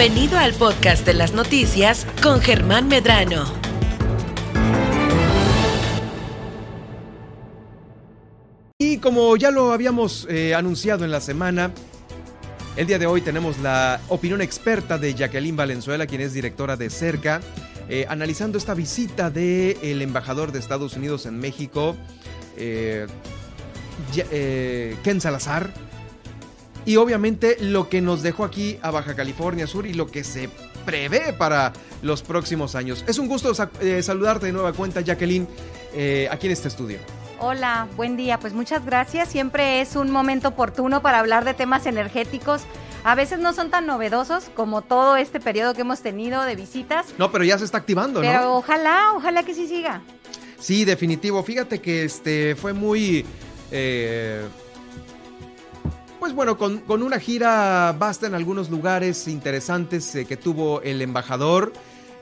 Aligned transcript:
Bienvenido 0.00 0.38
al 0.38 0.54
podcast 0.54 1.04
de 1.04 1.12
las 1.12 1.34
noticias 1.34 2.06
con 2.22 2.40
Germán 2.40 2.88
Medrano. 2.88 3.44
Y 8.78 8.96
como 8.96 9.36
ya 9.36 9.50
lo 9.50 9.72
habíamos 9.72 10.26
eh, 10.30 10.54
anunciado 10.54 11.04
en 11.04 11.10
la 11.10 11.20
semana, 11.20 11.70
el 12.76 12.86
día 12.86 12.98
de 12.98 13.04
hoy 13.04 13.20
tenemos 13.20 13.58
la 13.58 14.00
opinión 14.08 14.40
experta 14.40 14.96
de 14.96 15.12
Jacqueline 15.12 15.54
Valenzuela, 15.54 16.06
quien 16.06 16.22
es 16.22 16.32
directora 16.32 16.78
de 16.78 16.88
Cerca, 16.88 17.42
eh, 17.90 18.06
analizando 18.08 18.56
esta 18.56 18.72
visita 18.72 19.28
del 19.28 20.00
embajador 20.00 20.50
de 20.50 20.60
Estados 20.60 20.96
Unidos 20.96 21.26
en 21.26 21.38
México, 21.38 21.94
eh, 22.56 23.06
Ken 25.04 25.20
Salazar, 25.20 25.70
y 26.84 26.96
obviamente 26.96 27.56
lo 27.60 27.88
que 27.88 28.00
nos 28.00 28.22
dejó 28.22 28.44
aquí 28.44 28.78
a 28.82 28.90
Baja 28.90 29.14
California 29.14 29.66
Sur 29.66 29.86
y 29.86 29.94
lo 29.94 30.06
que 30.06 30.24
se 30.24 30.48
prevé 30.84 31.32
para 31.32 31.72
los 32.02 32.22
próximos 32.22 32.74
años. 32.74 33.04
Es 33.06 33.18
un 33.18 33.28
gusto 33.28 33.54
saludarte 33.54 34.46
de 34.46 34.52
nueva 34.52 34.72
cuenta, 34.72 35.00
Jacqueline, 35.00 35.46
aquí 36.30 36.46
en 36.46 36.52
este 36.52 36.68
estudio. 36.68 36.98
Hola, 37.42 37.88
buen 37.96 38.18
día. 38.18 38.38
Pues 38.38 38.52
muchas 38.52 38.84
gracias. 38.84 39.30
Siempre 39.30 39.80
es 39.80 39.96
un 39.96 40.10
momento 40.10 40.48
oportuno 40.48 41.00
para 41.00 41.20
hablar 41.20 41.46
de 41.46 41.54
temas 41.54 41.86
energéticos. 41.86 42.62
A 43.02 43.14
veces 43.14 43.38
no 43.38 43.54
son 43.54 43.70
tan 43.70 43.86
novedosos 43.86 44.50
como 44.54 44.82
todo 44.82 45.16
este 45.16 45.40
periodo 45.40 45.72
que 45.72 45.80
hemos 45.80 46.02
tenido 46.02 46.42
de 46.42 46.54
visitas. 46.54 47.06
No, 47.16 47.32
pero 47.32 47.44
ya 47.44 47.58
se 47.58 47.64
está 47.64 47.78
activando, 47.78 48.22
¿no? 48.22 48.28
Pero 48.28 48.56
ojalá, 48.56 49.12
ojalá 49.14 49.42
que 49.42 49.54
sí 49.54 49.66
siga. 49.66 50.02
Sí, 50.58 50.84
definitivo. 50.84 51.42
Fíjate 51.42 51.80
que 51.80 52.04
este 52.04 52.56
fue 52.56 52.74
muy. 52.74 53.24
Eh, 53.70 54.46
pues 56.20 56.34
bueno, 56.34 56.58
con, 56.58 56.82
una 56.86 57.18
gira 57.18 57.96
basta 57.98 58.26
en 58.26 58.34
algunos 58.34 58.68
lugares 58.68 59.26
interesantes 59.26 60.14
eh, 60.14 60.26
que 60.26 60.36
tuvo 60.36 60.82
el 60.82 61.00
embajador. 61.00 61.72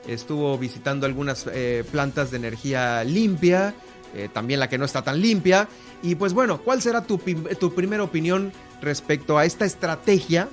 Estuvo 0.07 0.57
visitando 0.57 1.05
algunas 1.05 1.45
eh, 1.51 1.83
plantas 1.91 2.31
de 2.31 2.37
energía 2.37 3.03
limpia. 3.03 3.75
Eh, 4.15 4.27
también 4.33 4.59
la 4.59 4.69
que 4.69 4.77
no 4.77 4.85
está 4.85 5.03
tan 5.03 5.21
limpia. 5.21 5.67
Y 6.01 6.15
pues 6.15 6.33
bueno, 6.33 6.61
¿cuál 6.61 6.81
será 6.81 7.03
tu, 7.03 7.19
tu 7.59 7.75
primera 7.75 8.01
opinión 8.01 8.53
respecto 8.81 9.37
a 9.37 9.45
esta 9.45 9.65
estrategia? 9.65 10.47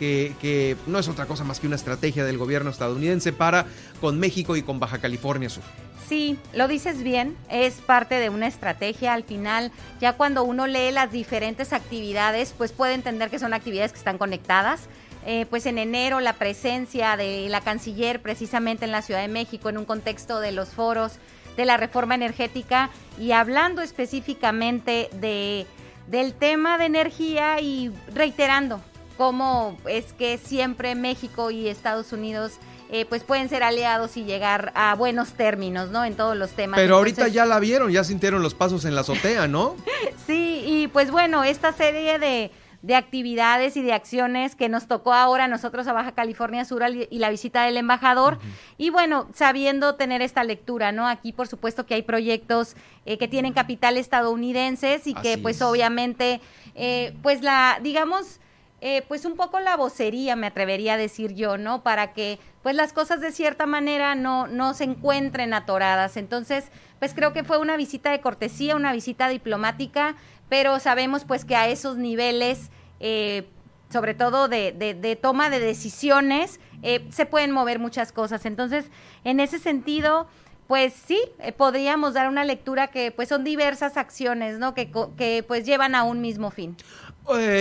Que, 0.00 0.78
no 0.86 0.98
es 0.98 1.08
otra 1.08 1.26
cosa 1.26 1.44
más 1.44 1.60
que 1.60 1.66
una 1.66 1.76
estrategia 1.76 2.24
del 2.24 2.38
gobierno 2.38 2.70
estadounidense 2.70 3.34
para 3.34 3.66
con 4.00 4.18
México 4.18 4.56
y 4.56 4.62
con 4.62 4.80
Baja 4.80 4.98
California 4.98 5.50
Sur. 5.50 5.62
Sí, 6.08 6.38
lo 6.54 6.68
dices 6.68 7.02
bien, 7.02 7.36
es 7.50 7.74
parte 7.74 8.14
de 8.14 8.30
una 8.30 8.46
estrategia. 8.46 9.12
Al 9.12 9.24
final, 9.24 9.70
ya 10.00 10.14
cuando 10.14 10.42
uno 10.42 10.66
lee 10.66 10.90
las 10.90 11.12
diferentes 11.12 11.74
actividades, 11.74 12.54
pues 12.56 12.72
puede 12.72 12.94
entender 12.94 13.28
que 13.28 13.38
son 13.38 13.52
actividades 13.52 13.92
que 13.92 13.98
están 13.98 14.16
conectadas. 14.16 14.88
Eh, 15.26 15.44
pues 15.50 15.66
en 15.66 15.76
enero 15.76 16.18
la 16.20 16.32
presencia 16.32 17.14
de 17.18 17.46
la 17.50 17.60
canciller 17.60 18.22
precisamente 18.22 18.86
en 18.86 18.90
la 18.90 19.02
Ciudad 19.02 19.20
de 19.20 19.28
México 19.28 19.68
en 19.68 19.76
un 19.76 19.84
contexto 19.84 20.40
de 20.40 20.50
los 20.50 20.70
foros 20.70 21.18
de 21.58 21.66
la 21.66 21.76
reforma 21.76 22.14
energética 22.14 22.88
y 23.18 23.32
hablando 23.32 23.82
específicamente 23.82 25.10
de, 25.20 25.66
del 26.06 26.32
tema 26.32 26.78
de 26.78 26.86
energía 26.86 27.60
y 27.60 27.92
reiterando 28.14 28.80
cómo 29.20 29.76
es 29.86 30.14
que 30.14 30.38
siempre 30.38 30.94
México 30.94 31.50
y 31.50 31.68
Estados 31.68 32.14
Unidos 32.14 32.52
eh, 32.90 33.04
pues 33.04 33.22
pueden 33.22 33.50
ser 33.50 33.62
aliados 33.62 34.16
y 34.16 34.24
llegar 34.24 34.72
a 34.74 34.94
buenos 34.94 35.34
términos, 35.34 35.90
¿no? 35.90 36.06
En 36.06 36.14
todos 36.14 36.34
los 36.38 36.52
temas. 36.52 36.80
Pero 36.80 36.96
ahorita 36.96 37.28
ya 37.28 37.44
la 37.44 37.60
vieron, 37.60 37.92
ya 37.92 38.02
sintieron 38.02 38.42
los 38.42 38.54
pasos 38.54 38.86
en 38.86 38.94
la 38.94 39.02
azotea, 39.02 39.46
¿no? 39.46 39.76
sí, 40.26 40.62
y 40.64 40.88
pues 40.88 41.10
bueno, 41.10 41.44
esta 41.44 41.74
serie 41.74 42.18
de 42.18 42.50
de 42.80 42.94
actividades 42.94 43.76
y 43.76 43.82
de 43.82 43.92
acciones 43.92 44.56
que 44.56 44.70
nos 44.70 44.86
tocó 44.86 45.12
ahora 45.12 45.48
nosotros 45.48 45.86
a 45.86 45.92
Baja 45.92 46.12
California 46.12 46.64
Sur 46.64 46.82
y 47.10 47.18
la 47.18 47.28
visita 47.28 47.64
del 47.64 47.76
embajador. 47.76 48.38
Y 48.78 48.88
bueno, 48.88 49.28
sabiendo 49.34 49.96
tener 49.96 50.22
esta 50.22 50.44
lectura, 50.44 50.90
¿no? 50.90 51.06
Aquí 51.06 51.34
por 51.34 51.46
supuesto 51.46 51.84
que 51.84 51.92
hay 51.92 52.00
proyectos 52.00 52.76
eh, 53.04 53.18
que 53.18 53.28
tienen 53.28 53.52
capital 53.52 53.98
estadounidenses 53.98 55.06
y 55.06 55.12
que 55.12 55.36
pues 55.36 55.60
obviamente, 55.60 56.40
eh, 56.74 57.14
pues 57.20 57.42
la, 57.42 57.80
digamos, 57.82 58.40
eh, 58.80 59.02
pues 59.08 59.24
un 59.24 59.36
poco 59.36 59.60
la 59.60 59.76
vocería, 59.76 60.36
me 60.36 60.46
atrevería 60.46 60.94
a 60.94 60.96
decir 60.96 61.34
yo, 61.34 61.58
¿no? 61.58 61.82
Para 61.82 62.12
que 62.12 62.38
pues 62.62 62.74
las 62.74 62.92
cosas 62.92 63.20
de 63.20 63.32
cierta 63.32 63.66
manera 63.66 64.14
no, 64.14 64.46
no 64.46 64.74
se 64.74 64.84
encuentren 64.84 65.54
atoradas. 65.54 66.16
Entonces, 66.16 66.64
pues 66.98 67.14
creo 67.14 67.32
que 67.32 67.44
fue 67.44 67.58
una 67.58 67.76
visita 67.76 68.10
de 68.10 68.20
cortesía, 68.20 68.76
una 68.76 68.92
visita 68.92 69.28
diplomática, 69.28 70.16
pero 70.48 70.78
sabemos 70.78 71.24
pues 71.24 71.44
que 71.44 71.56
a 71.56 71.68
esos 71.68 71.96
niveles, 71.96 72.70
eh, 73.00 73.48
sobre 73.90 74.14
todo 74.14 74.48
de, 74.48 74.72
de, 74.72 75.16
toma 75.16 75.48
de 75.50 75.60
decisiones, 75.60 76.60
eh, 76.82 77.06
se 77.10 77.26
pueden 77.26 77.50
mover 77.52 77.78
muchas 77.78 78.12
cosas. 78.12 78.44
Entonces, 78.44 78.86
en 79.24 79.40
ese 79.40 79.58
sentido, 79.58 80.28
pues 80.68 80.92
sí, 80.92 81.18
eh, 81.38 81.52
podríamos 81.52 82.14
dar 82.14 82.28
una 82.28 82.44
lectura 82.44 82.88
que 82.88 83.10
pues 83.10 83.28
son 83.28 83.44
diversas 83.44 83.96
acciones, 83.96 84.58
¿no? 84.58 84.74
Que, 84.74 84.90
que 85.16 85.44
pues 85.46 85.64
llevan 85.64 85.94
a 85.94 86.04
un 86.04 86.20
mismo 86.20 86.50
fin. 86.50 86.76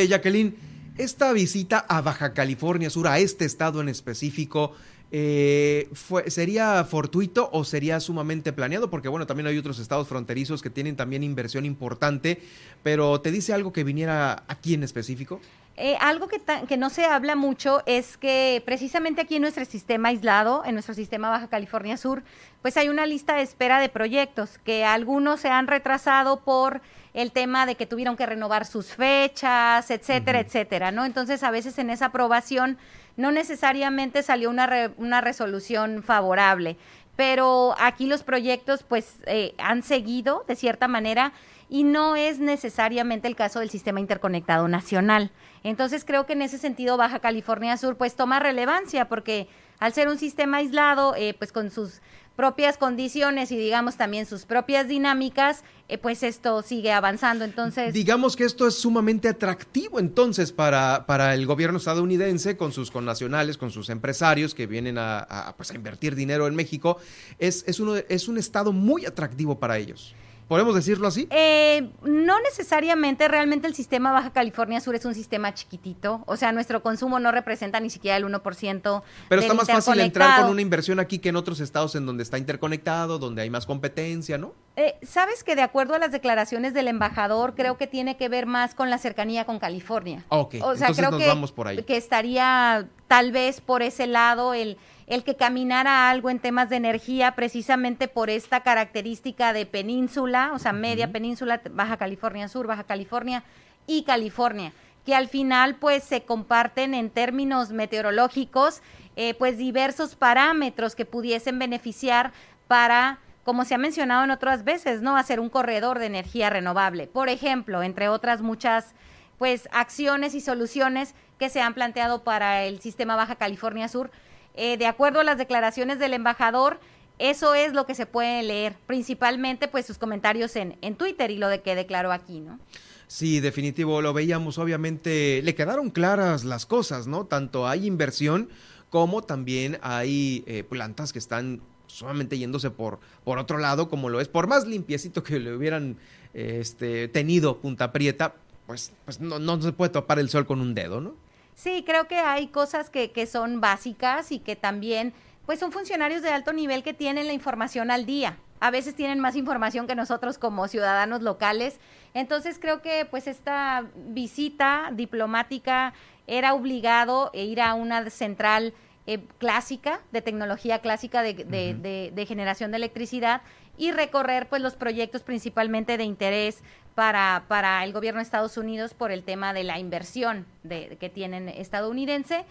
Jacqueline, 0.07 0.55
esta 0.99 1.31
visita 1.31 1.85
a 1.87 2.01
Baja 2.01 2.33
California 2.33 2.89
Sur, 2.89 3.07
a 3.07 3.19
este 3.19 3.45
estado 3.45 3.79
en 3.79 3.87
específico, 3.87 4.73
eh, 5.11 5.89
fue, 5.93 6.29
¿sería 6.29 6.83
fortuito 6.83 7.49
o 7.53 7.63
sería 7.63 8.01
sumamente 8.01 8.51
planeado? 8.51 8.89
Porque 8.89 9.07
bueno, 9.07 9.25
también 9.25 9.47
hay 9.47 9.57
otros 9.57 9.79
estados 9.79 10.09
fronterizos 10.09 10.61
que 10.61 10.69
tienen 10.69 10.97
también 10.97 11.23
inversión 11.23 11.65
importante, 11.65 12.41
pero 12.83 13.21
¿te 13.21 13.31
dice 13.31 13.53
algo 13.53 13.71
que 13.71 13.85
viniera 13.85 14.43
aquí 14.49 14.73
en 14.73 14.83
específico? 14.83 15.39
Eh, 15.77 15.95
algo 16.01 16.27
que, 16.27 16.41
que, 16.67 16.75
no 16.75 16.89
se 16.89 17.05
habla 17.05 17.37
mucho 17.37 17.81
es 17.85 18.17
que 18.17 18.61
precisamente 18.65 19.21
aquí 19.21 19.37
en 19.37 19.43
nuestro 19.43 19.63
sistema 19.63 20.09
aislado, 20.09 20.63
en 20.65 20.73
nuestro 20.73 20.93
sistema 20.93 21.29
Baja 21.29 21.47
California 21.47 21.95
Sur, 21.95 22.23
pues 22.61 22.75
hay 22.75 22.89
una 22.89 23.05
lista 23.05 23.35
de 23.37 23.43
espera 23.43 23.79
de 23.79 23.87
proyectos 23.87 24.59
que 24.65 24.83
algunos 24.83 25.39
se 25.39 25.47
han 25.47 25.67
retrasado 25.67 26.41
por 26.41 26.81
el 27.13 27.31
tema 27.31 27.65
de 27.65 27.75
que 27.75 27.85
tuvieron 27.85 28.15
que 28.15 28.25
renovar 28.25 28.65
sus 28.65 28.87
fechas, 28.87 29.89
etcétera, 29.91 30.39
etcétera, 30.39 30.91
¿no? 30.91 31.05
Entonces, 31.05 31.43
a 31.43 31.51
veces 31.51 31.77
en 31.79 31.89
esa 31.89 32.07
aprobación 32.07 32.77
no 33.17 33.31
necesariamente 33.31 34.23
salió 34.23 34.49
una, 34.49 34.93
una 34.97 35.21
resolución 35.21 36.03
favorable, 36.03 36.77
pero 37.15 37.75
aquí 37.77 38.05
los 38.05 38.23
proyectos 38.23 38.83
pues 38.83 39.17
eh, 39.25 39.53
han 39.57 39.83
seguido 39.83 40.45
de 40.47 40.55
cierta 40.55 40.87
manera 40.87 41.33
y 41.67 41.83
no 41.83 42.15
es 42.15 42.39
necesariamente 42.39 43.27
el 43.27 43.35
caso 43.35 43.59
del 43.59 43.69
sistema 43.69 43.99
interconectado 43.99 44.69
nacional. 44.69 45.31
Entonces 45.63 46.05
creo 46.05 46.25
que 46.25 46.31
en 46.31 46.41
ese 46.41 46.57
sentido 46.57 46.95
Baja 46.95 47.19
California 47.19 47.75
Sur 47.75 47.97
pues 47.97 48.15
toma 48.15 48.39
relevancia 48.39 49.09
porque 49.09 49.49
al 49.79 49.91
ser 49.91 50.07
un 50.07 50.17
sistema 50.17 50.57
aislado, 50.57 51.13
eh, 51.15 51.33
pues 51.37 51.51
con 51.51 51.71
sus 51.71 52.01
propias 52.39 52.77
condiciones 52.77 53.51
y 53.51 53.57
digamos 53.57 53.97
también 53.97 54.25
sus 54.25 54.45
propias 54.45 54.87
dinámicas, 54.87 55.65
eh, 55.89 55.97
pues 55.97 56.23
esto 56.23 56.61
sigue 56.61 56.93
avanzando. 56.93 57.43
Entonces. 57.43 57.93
Digamos 57.93 58.37
que 58.37 58.45
esto 58.45 58.65
es 58.65 58.75
sumamente 58.75 59.27
atractivo 59.27 59.99
entonces 59.99 60.53
para, 60.53 61.05
para 61.05 61.33
el 61.33 61.45
gobierno 61.45 61.79
estadounidense 61.79 62.55
con 62.55 62.71
sus 62.71 62.91
connacionales, 62.91 63.57
con 63.57 63.71
sus 63.71 63.89
empresarios 63.89 64.55
que 64.55 64.67
vienen 64.67 64.97
a, 64.97 65.53
pues, 65.57 65.71
a 65.71 65.75
invertir 65.75 66.15
dinero 66.15 66.47
en 66.47 66.55
México. 66.55 66.97
Es, 67.39 67.65
es, 67.67 67.81
uno, 67.81 67.97
es 67.97 68.29
un 68.29 68.37
estado 68.37 68.71
muy 68.71 69.05
atractivo 69.05 69.59
para 69.59 69.77
ellos. 69.77 70.15
¿Podemos 70.49 70.73
decirlo 70.73 71.07
así? 71.07 71.27
Eh, 71.29 71.91
no 72.01 72.41
necesariamente, 72.41 73.27
realmente 73.27 73.67
el 73.67 73.75
sistema 73.75 74.11
Baja 74.11 74.33
California 74.33 74.79
Sur 74.79 74.95
es 74.95 75.05
un 75.05 75.13
sistema 75.13 75.53
chiquitito, 75.53 76.23
o 76.25 76.37
sea, 76.37 76.51
nuestro 76.51 76.81
consumo 76.81 77.19
no 77.19 77.31
representa 77.31 77.79
ni 77.79 77.91
siquiera 77.91 78.17
el 78.17 78.25
1%. 78.25 79.03
Pero 79.29 79.41
está 79.41 79.53
más 79.53 79.67
fácil 79.67 79.99
entrar 79.99 80.41
con 80.41 80.49
una 80.49 80.61
inversión 80.63 80.99
aquí 80.99 81.19
que 81.19 81.29
en 81.29 81.35
otros 81.35 81.59
estados 81.59 81.93
en 81.93 82.07
donde 82.07 82.23
está 82.23 82.39
interconectado, 82.39 83.19
donde 83.19 83.43
hay 83.43 83.51
más 83.51 83.67
competencia, 83.67 84.39
¿no? 84.39 84.55
Eh, 84.75 84.95
Sabes 85.03 85.43
que 85.43 85.55
de 85.55 85.61
acuerdo 85.61 85.93
a 85.93 85.99
las 85.99 86.11
declaraciones 86.11 86.73
del 86.73 86.87
embajador, 86.87 87.53
creo 87.53 87.77
que 87.77 87.85
tiene 87.85 88.17
que 88.17 88.27
ver 88.27 88.47
más 88.47 88.73
con 88.73 88.89
la 88.89 88.97
cercanía 88.97 89.45
con 89.45 89.59
California. 89.59 90.25
Ok, 90.29 90.55
o 90.63 90.75
sea, 90.75 90.91
creo 90.93 91.11
nos 91.11 91.27
vamos 91.27 91.51
por 91.51 91.67
ahí. 91.67 91.83
Que 91.83 91.95
estaría 91.95 92.87
tal 93.07 93.31
vez 93.31 93.61
por 93.61 93.83
ese 93.83 94.07
lado 94.07 94.55
el 94.55 94.77
el 95.09 95.23
que 95.23 95.35
caminara 95.35 96.09
algo 96.09 96.29
en 96.29 96.39
temas 96.39 96.69
de 96.69 96.75
energía 96.75 97.33
precisamente 97.35 98.07
por 98.07 98.29
esta 98.29 98.61
característica 98.61 99.53
de 99.53 99.65
península, 99.65 100.51
o 100.53 100.59
sea, 100.59 100.71
media 100.71 101.11
península, 101.11 101.61
Baja 101.71 101.97
California 101.97 102.47
Sur, 102.47 102.67
Baja 102.67 102.83
California 102.83 103.43
y 103.87 104.03
California, 104.03 104.71
que 105.05 105.15
al 105.15 105.27
final 105.27 105.75
pues 105.75 106.03
se 106.03 106.21
comparten 106.21 106.93
en 106.93 107.09
términos 107.09 107.71
meteorológicos 107.71 108.81
eh, 109.15 109.33
pues 109.33 109.57
diversos 109.57 110.15
parámetros 110.15 110.95
que 110.95 111.05
pudiesen 111.05 111.57
beneficiar 111.57 112.31
para 112.67 113.17
como 113.43 113.65
se 113.65 113.73
ha 113.73 113.79
mencionado 113.79 114.23
en 114.23 114.29
otras 114.29 114.63
veces, 114.63 115.01
¿no? 115.01 115.17
Hacer 115.17 115.39
un 115.39 115.49
corredor 115.49 115.97
de 115.97 116.05
energía 116.05 116.51
renovable. 116.51 117.07
Por 117.07 117.29
ejemplo, 117.29 117.81
entre 117.81 118.07
otras 118.07 118.41
muchas 118.41 118.93
pues 119.39 119.67
acciones 119.71 120.35
y 120.35 120.41
soluciones 120.41 121.15
que 121.39 121.49
se 121.49 121.61
han 121.61 121.73
planteado 121.73 122.23
para 122.23 122.63
el 122.65 122.79
sistema 122.79 123.15
Baja 123.15 123.37
California 123.37 123.87
Sur, 123.87 124.11
eh, 124.59 124.77
de 124.77 124.87
acuerdo 124.87 125.21
a 125.21 125.23
las 125.23 125.37
declaraciones 125.37 125.99
del 125.99 126.13
embajador, 126.13 126.81
eso 127.17 127.55
es 127.55 127.73
lo 127.73 127.85
que 127.85 127.95
se 127.95 128.05
puede 128.05 128.43
leer, 128.43 128.75
principalmente 128.87 129.69
pues 129.69 129.85
sus 129.85 129.97
comentarios 129.97 130.55
en, 130.57 130.77
en 130.81 130.95
Twitter 130.95 131.31
y 131.31 131.37
lo 131.37 131.47
de 131.47 131.61
que 131.61 131.75
declaró 131.75 132.11
aquí, 132.11 132.41
¿no? 132.41 132.59
Sí, 133.07 133.39
definitivo, 133.39 134.01
lo 134.01 134.13
veíamos, 134.13 134.57
obviamente, 134.57 135.41
le 135.43 135.55
quedaron 135.55 135.89
claras 135.89 136.43
las 136.43 136.65
cosas, 136.65 137.07
¿no? 137.07 137.25
Tanto 137.25 137.67
hay 137.69 137.87
inversión 137.87 138.49
como 138.89 139.21
también 139.21 139.79
hay 139.81 140.43
eh, 140.45 140.63
plantas 140.63 141.13
que 141.13 141.19
están 141.19 141.61
solamente 141.87 142.37
yéndose 142.37 142.69
por, 142.69 142.99
por 143.23 143.39
otro 143.39 143.59
lado, 143.59 143.87
como 143.89 144.09
lo 144.09 144.19
es, 144.19 144.27
por 144.27 144.47
más 144.47 144.67
limpiecito 144.67 145.23
que 145.23 145.39
le 145.39 145.55
hubieran 145.55 145.97
este, 146.33 147.07
tenido 147.07 147.61
Punta 147.61 147.93
Prieta, 147.93 148.35
pues, 148.67 148.91
pues 149.05 149.21
no, 149.21 149.39
no 149.39 149.61
se 149.61 149.71
puede 149.71 149.89
topar 149.91 150.19
el 150.19 150.29
sol 150.29 150.45
con 150.45 150.59
un 150.59 150.75
dedo, 150.75 150.99
¿no? 150.99 151.15
Sí, 151.59 151.83
creo 151.85 152.07
que 152.07 152.15
hay 152.15 152.47
cosas 152.47 152.89
que, 152.89 153.11
que 153.11 153.25
son 153.25 153.59
básicas 153.59 154.31
y 154.31 154.39
que 154.39 154.55
también, 154.55 155.11
pues 155.45 155.59
son 155.59 155.73
funcionarios 155.73 156.21
de 156.21 156.29
alto 156.29 156.53
nivel 156.53 156.83
que 156.83 156.93
tienen 156.93 157.27
la 157.27 157.33
información 157.33 157.91
al 157.91 158.05
día. 158.05 158.37
A 158.61 158.71
veces 158.71 158.95
tienen 158.95 159.19
más 159.19 159.35
información 159.35 159.85
que 159.85 159.93
nosotros 159.93 160.37
como 160.37 160.69
ciudadanos 160.69 161.21
locales. 161.21 161.77
Entonces 162.13 162.59
creo 162.61 162.81
que 162.81 163.03
pues 163.03 163.27
esta 163.27 163.83
visita 163.93 164.91
diplomática 164.93 165.93
era 166.27 166.53
obligado 166.53 167.29
e 167.33 167.43
ir 167.43 167.59
a 167.59 167.73
una 167.73 168.09
central 168.09 168.73
eh, 169.05 169.19
clásica, 169.37 169.99
de 170.13 170.21
tecnología 170.21 170.79
clásica 170.79 171.23
de, 171.23 171.33
de, 171.33 172.11
de, 172.13 172.25
generación 172.25 172.71
de 172.71 172.77
electricidad 172.77 173.41
y 173.77 173.91
recorrer 173.91 174.47
pues 174.47 174.61
los 174.61 174.75
proyectos 174.75 175.23
principalmente 175.23 175.97
de 175.97 176.05
interés 176.05 176.63
para, 176.99 177.45
para 177.47 177.85
el 177.85 177.93
gobierno 177.93 178.19
de 178.19 178.23
Estados 178.23 178.57
Unidos 178.57 178.93
por 178.93 179.09
el 179.09 179.23
tema 179.23 179.53
de 179.53 179.63
la 179.63 179.79
inversión 179.79 180.45
de, 180.63 180.97
que 180.99 181.07
tienen 181.07 181.47
estadounidense. 181.47 182.43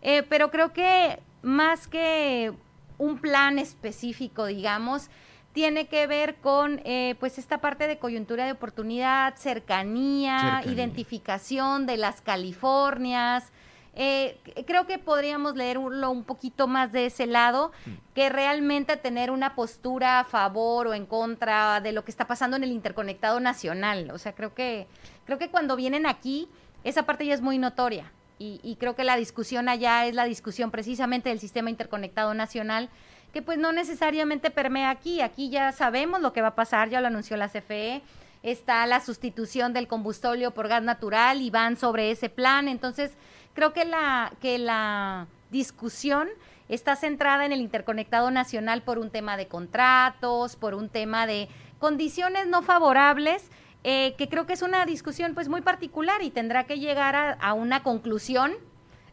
Eh, 0.00 0.22
pero 0.28 0.52
creo 0.52 0.72
que 0.72 1.18
más 1.42 1.88
que 1.88 2.52
un 2.98 3.18
plan 3.18 3.58
específico, 3.58 4.46
digamos, 4.46 5.10
tiene 5.52 5.88
que 5.88 6.06
ver 6.06 6.36
con 6.36 6.80
eh, 6.84 7.16
pues 7.18 7.36
esta 7.36 7.58
parte 7.58 7.88
de 7.88 7.98
coyuntura 7.98 8.46
de 8.46 8.52
oportunidad, 8.52 9.34
cercanía, 9.34 10.62
identificación 10.66 11.86
de 11.86 11.96
las 11.96 12.20
Californias, 12.20 13.50
eh, 13.98 14.38
creo 14.66 14.86
que 14.86 14.98
podríamos 14.98 15.56
leerlo 15.56 16.10
un 16.10 16.22
poquito 16.24 16.66
más 16.68 16.92
de 16.92 17.06
ese 17.06 17.26
lado, 17.26 17.72
mm. 17.86 17.90
que 18.14 18.28
realmente 18.28 18.96
tener 18.98 19.30
una 19.30 19.54
postura 19.54 20.20
a 20.20 20.24
favor 20.24 20.88
o 20.88 20.94
en 20.94 21.06
contra 21.06 21.80
de 21.80 21.92
lo 21.92 22.04
que 22.04 22.10
está 22.10 22.26
pasando 22.26 22.58
en 22.58 22.64
el 22.64 22.72
interconectado 22.72 23.40
nacional. 23.40 24.10
O 24.10 24.18
sea, 24.18 24.34
creo 24.34 24.54
que, 24.54 24.86
creo 25.24 25.38
que 25.38 25.50
cuando 25.50 25.76
vienen 25.76 26.04
aquí, 26.04 26.46
esa 26.84 27.04
parte 27.04 27.24
ya 27.24 27.34
es 27.34 27.40
muy 27.40 27.56
notoria. 27.56 28.12
Y, 28.38 28.60
y 28.62 28.76
creo 28.76 28.94
que 28.94 29.02
la 29.02 29.16
discusión 29.16 29.66
allá 29.66 30.04
es 30.04 30.14
la 30.14 30.24
discusión 30.24 30.70
precisamente 30.70 31.30
del 31.30 31.40
sistema 31.40 31.70
interconectado 31.70 32.34
nacional, 32.34 32.90
que 33.32 33.40
pues 33.40 33.56
no 33.56 33.72
necesariamente 33.72 34.50
permea 34.50 34.90
aquí. 34.90 35.22
Aquí 35.22 35.48
ya 35.48 35.72
sabemos 35.72 36.20
lo 36.20 36.34
que 36.34 36.42
va 36.42 36.48
a 36.48 36.54
pasar, 36.54 36.90
ya 36.90 37.00
lo 37.00 37.06
anunció 37.06 37.38
la 37.38 37.48
CFE 37.48 38.02
está 38.42 38.86
la 38.86 39.00
sustitución 39.00 39.72
del 39.72 39.88
combustorio 39.88 40.52
por 40.52 40.68
gas 40.68 40.82
natural 40.82 41.40
y 41.42 41.50
van 41.50 41.76
sobre 41.76 42.10
ese 42.10 42.28
plan. 42.28 42.68
Entonces, 42.68 43.12
creo 43.54 43.72
que 43.72 43.84
la, 43.84 44.32
que 44.40 44.58
la 44.58 45.26
discusión 45.50 46.28
está 46.68 46.96
centrada 46.96 47.46
en 47.46 47.52
el 47.52 47.60
interconectado 47.60 48.30
nacional 48.30 48.82
por 48.82 48.98
un 48.98 49.10
tema 49.10 49.36
de 49.36 49.48
contratos, 49.48 50.56
por 50.56 50.74
un 50.74 50.88
tema 50.88 51.26
de 51.26 51.48
condiciones 51.78 52.46
no 52.46 52.62
favorables, 52.62 53.50
eh, 53.84 54.14
que 54.18 54.28
creo 54.28 54.46
que 54.46 54.54
es 54.54 54.62
una 54.62 54.84
discusión 54.84 55.34
pues 55.34 55.48
muy 55.48 55.60
particular 55.60 56.22
y 56.22 56.30
tendrá 56.30 56.64
que 56.64 56.78
llegar 56.78 57.36
a, 57.40 57.52
una 57.52 57.82
conclusión, 57.82 58.52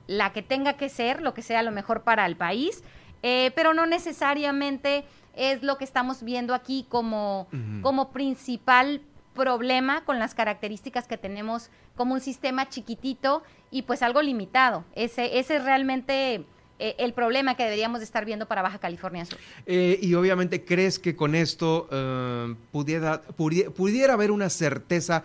la 0.07 0.33
que 0.33 0.41
tenga 0.41 0.73
que 0.73 0.89
ser, 0.89 1.21
lo 1.21 1.33
que 1.33 1.41
sea 1.41 1.61
lo 1.63 1.71
mejor 1.71 2.03
para 2.03 2.25
el 2.25 2.35
país, 2.35 2.83
eh, 3.21 3.51
pero 3.55 3.73
no 3.73 3.85
necesariamente 3.85 5.05
es 5.35 5.63
lo 5.63 5.77
que 5.77 5.83
estamos 5.83 6.23
viendo 6.23 6.53
aquí 6.53 6.85
como, 6.89 7.47
como 7.81 8.11
principal 8.11 9.01
problema 9.33 10.05
con 10.05 10.19
las 10.19 10.33
características 10.33 11.07
que 11.07 11.17
tenemos 11.17 11.69
como 11.95 12.13
un 12.13 12.21
sistema 12.21 12.69
chiquitito 12.69 13.43
y 13.71 13.83
pues 13.83 14.01
algo 14.01 14.21
limitado. 14.21 14.85
Ese, 14.95 15.39
ese 15.39 15.57
es 15.57 15.63
realmente 15.63 16.45
eh, 16.79 16.95
el 16.97 17.13
problema 17.13 17.55
que 17.55 17.63
deberíamos 17.63 17.99
de 17.99 18.05
estar 18.05 18.25
viendo 18.25 18.47
para 18.47 18.61
Baja 18.61 18.79
California 18.79 19.25
Sur. 19.25 19.37
Eh, 19.65 19.99
y 20.01 20.13
obviamente 20.15 20.65
crees 20.65 20.99
que 20.99 21.15
con 21.15 21.35
esto 21.35 21.87
eh, 21.91 22.55
pudiera, 22.71 23.21
pudiera, 23.21 24.13
haber 24.13 24.31
una 24.31 24.49
certeza 24.49 25.23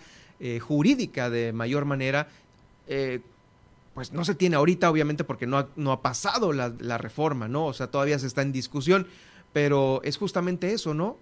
jurídica 0.61 1.31
de 1.31 1.53
mayor 1.53 1.85
manera. 1.85 2.29
pues 3.93 4.13
no 4.13 4.25
se 4.25 4.37
tiene 4.37 4.55
ahorita, 4.55 4.89
obviamente, 4.89 5.25
porque 5.25 5.49
no 5.49 5.59
ha, 5.59 5.69
no 5.75 5.91
ha 5.91 6.01
pasado 6.01 6.53
la 6.53 6.99
reforma, 6.99 7.49
¿no? 7.49 7.67
O 7.67 7.73
sea, 7.73 7.89
todavía 7.89 8.21
se 8.21 8.29
está 8.29 8.43
en 8.43 8.53
discusión, 8.53 9.09
pero 9.53 10.01
es 10.05 10.17
justamente 10.17 10.73
eso, 10.73 10.95
¿no? 10.95 11.17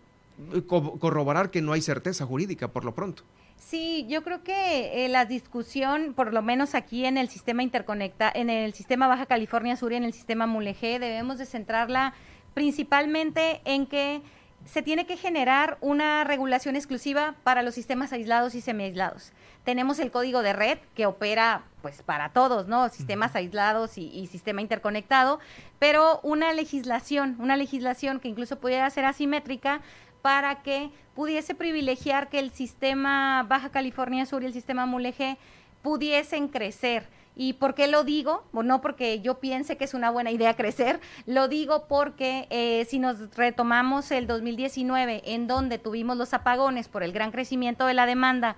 Corroborar 0.66 1.50
que 1.50 1.62
no 1.62 1.72
hay 1.72 1.80
certeza 1.80 2.26
jurídica 2.26 2.68
por 2.68 2.84
lo 2.84 2.94
pronto. 2.94 3.22
Sí, 3.58 4.06
yo 4.08 4.22
creo 4.22 4.42
que 4.42 5.04
eh, 5.04 5.08
la 5.08 5.24
discusión, 5.24 6.14
por 6.14 6.32
lo 6.32 6.42
menos 6.42 6.74
aquí 6.74 7.04
en 7.04 7.16
el 7.16 7.28
sistema 7.28 7.62
interconecta, 7.62 8.30
en 8.32 8.50
el 8.50 8.74
sistema 8.74 9.08
Baja 9.08 9.26
California 9.26 9.76
Sur 9.76 9.92
y 9.92 9.96
en 9.96 10.04
el 10.04 10.12
sistema 10.12 10.46
Mulegé, 10.46 10.98
debemos 10.98 11.38
de 11.38 11.46
centrarla 11.46 12.14
principalmente 12.54 13.60
en 13.64 13.86
que 13.86 14.22
se 14.66 14.82
tiene 14.82 15.06
que 15.06 15.16
generar 15.16 15.78
una 15.80 16.24
regulación 16.24 16.76
exclusiva 16.76 17.36
para 17.44 17.62
los 17.62 17.74
sistemas 17.74 18.12
aislados 18.12 18.54
y 18.54 18.60
semiaislados. 18.60 19.32
Tenemos 19.64 19.98
el 19.98 20.10
código 20.10 20.42
de 20.42 20.52
red 20.52 20.78
que 20.94 21.06
opera 21.06 21.64
pues 21.82 22.02
para 22.02 22.30
todos, 22.30 22.66
¿no? 22.66 22.88
Sistemas 22.88 23.36
aislados 23.36 23.96
y, 23.96 24.08
y, 24.08 24.26
sistema 24.26 24.60
interconectado, 24.60 25.38
pero 25.78 26.20
una 26.22 26.52
legislación, 26.52 27.36
una 27.38 27.56
legislación 27.56 28.18
que 28.18 28.28
incluso 28.28 28.58
pudiera 28.58 28.88
ser 28.90 29.04
asimétrica 29.04 29.82
para 30.26 30.56
que 30.56 30.90
pudiese 31.14 31.54
privilegiar 31.54 32.28
que 32.28 32.40
el 32.40 32.50
sistema 32.50 33.46
Baja 33.48 33.70
California 33.70 34.26
Sur 34.26 34.42
y 34.42 34.46
el 34.46 34.52
sistema 34.52 34.84
Mulegé 34.84 35.38
pudiesen 35.82 36.48
crecer. 36.48 37.06
¿Y 37.36 37.52
por 37.52 37.76
qué 37.76 37.86
lo 37.86 38.02
digo? 38.02 38.42
Bueno, 38.50 38.74
no 38.74 38.80
porque 38.80 39.20
yo 39.20 39.38
piense 39.38 39.76
que 39.76 39.84
es 39.84 39.94
una 39.94 40.10
buena 40.10 40.32
idea 40.32 40.56
crecer, 40.56 40.98
lo 41.26 41.46
digo 41.46 41.86
porque 41.86 42.48
eh, 42.50 42.84
si 42.90 42.98
nos 42.98 43.36
retomamos 43.36 44.10
el 44.10 44.26
2019, 44.26 45.22
en 45.26 45.46
donde 45.46 45.78
tuvimos 45.78 46.16
los 46.16 46.34
apagones 46.34 46.88
por 46.88 47.04
el 47.04 47.12
gran 47.12 47.30
crecimiento 47.30 47.86
de 47.86 47.94
la 47.94 48.04
demanda, 48.04 48.56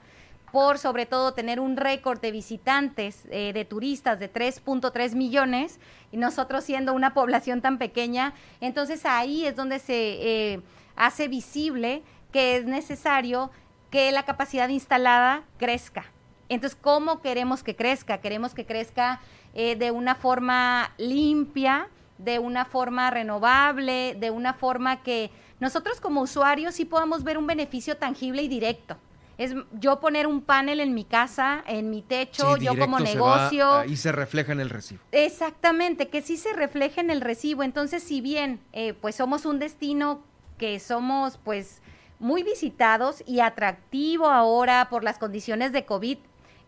por 0.50 0.78
sobre 0.78 1.04
todo 1.04 1.34
tener 1.34 1.60
un 1.60 1.76
récord 1.76 2.18
de 2.18 2.32
visitantes, 2.32 3.26
eh, 3.30 3.52
de 3.52 3.66
turistas 3.66 4.18
de 4.20 4.32
3.3 4.32 5.14
millones, 5.14 5.80
y 6.12 6.16
nosotros 6.16 6.64
siendo 6.64 6.94
una 6.94 7.12
población 7.12 7.60
tan 7.60 7.76
pequeña, 7.76 8.32
entonces 8.62 9.04
ahí 9.04 9.44
es 9.44 9.54
donde 9.54 9.80
se... 9.80 10.54
Eh, 10.54 10.60
hace 10.98 11.28
visible 11.28 12.02
que 12.32 12.56
es 12.56 12.66
necesario 12.66 13.50
que 13.90 14.12
la 14.12 14.24
capacidad 14.24 14.68
instalada 14.68 15.44
crezca. 15.58 16.04
Entonces, 16.48 16.78
¿cómo 16.80 17.20
queremos 17.20 17.62
que 17.62 17.76
crezca? 17.76 18.18
Queremos 18.18 18.54
que 18.54 18.66
crezca 18.66 19.20
eh, 19.54 19.76
de 19.76 19.90
una 19.90 20.14
forma 20.14 20.92
limpia, 20.98 21.88
de 22.18 22.38
una 22.38 22.64
forma 22.64 23.10
renovable, 23.10 24.16
de 24.18 24.30
una 24.30 24.54
forma 24.54 25.02
que 25.02 25.30
nosotros 25.60 26.00
como 26.00 26.20
usuarios 26.22 26.74
sí 26.74 26.84
podamos 26.84 27.24
ver 27.24 27.38
un 27.38 27.46
beneficio 27.46 27.96
tangible 27.96 28.42
y 28.42 28.48
directo. 28.48 28.96
Es 29.36 29.54
yo 29.72 30.00
poner 30.00 30.26
un 30.26 30.40
panel 30.40 30.80
en 30.80 30.94
mi 30.94 31.04
casa, 31.04 31.62
en 31.66 31.90
mi 31.90 32.02
techo, 32.02 32.56
yo 32.56 32.76
como 32.76 32.98
negocio. 32.98 33.84
y 33.84 33.96
se 33.96 34.10
refleja 34.10 34.52
en 34.52 34.58
el 34.58 34.68
recibo. 34.68 35.00
Exactamente, 35.12 36.08
que 36.08 36.22
sí 36.22 36.36
se 36.36 36.52
refleje 36.54 37.00
en 37.00 37.10
el 37.10 37.20
recibo. 37.20 37.62
Entonces, 37.62 38.02
si 38.02 38.20
bien 38.20 38.60
eh, 38.72 38.94
pues 38.94 39.14
somos 39.14 39.46
un 39.46 39.60
destino 39.60 40.24
que 40.58 40.78
somos 40.80 41.38
pues 41.38 41.80
muy 42.18 42.42
visitados 42.42 43.22
y 43.26 43.40
atractivo 43.40 44.26
ahora 44.26 44.88
por 44.90 45.04
las 45.04 45.18
condiciones 45.18 45.72
de 45.72 45.84
COVID, 45.84 46.18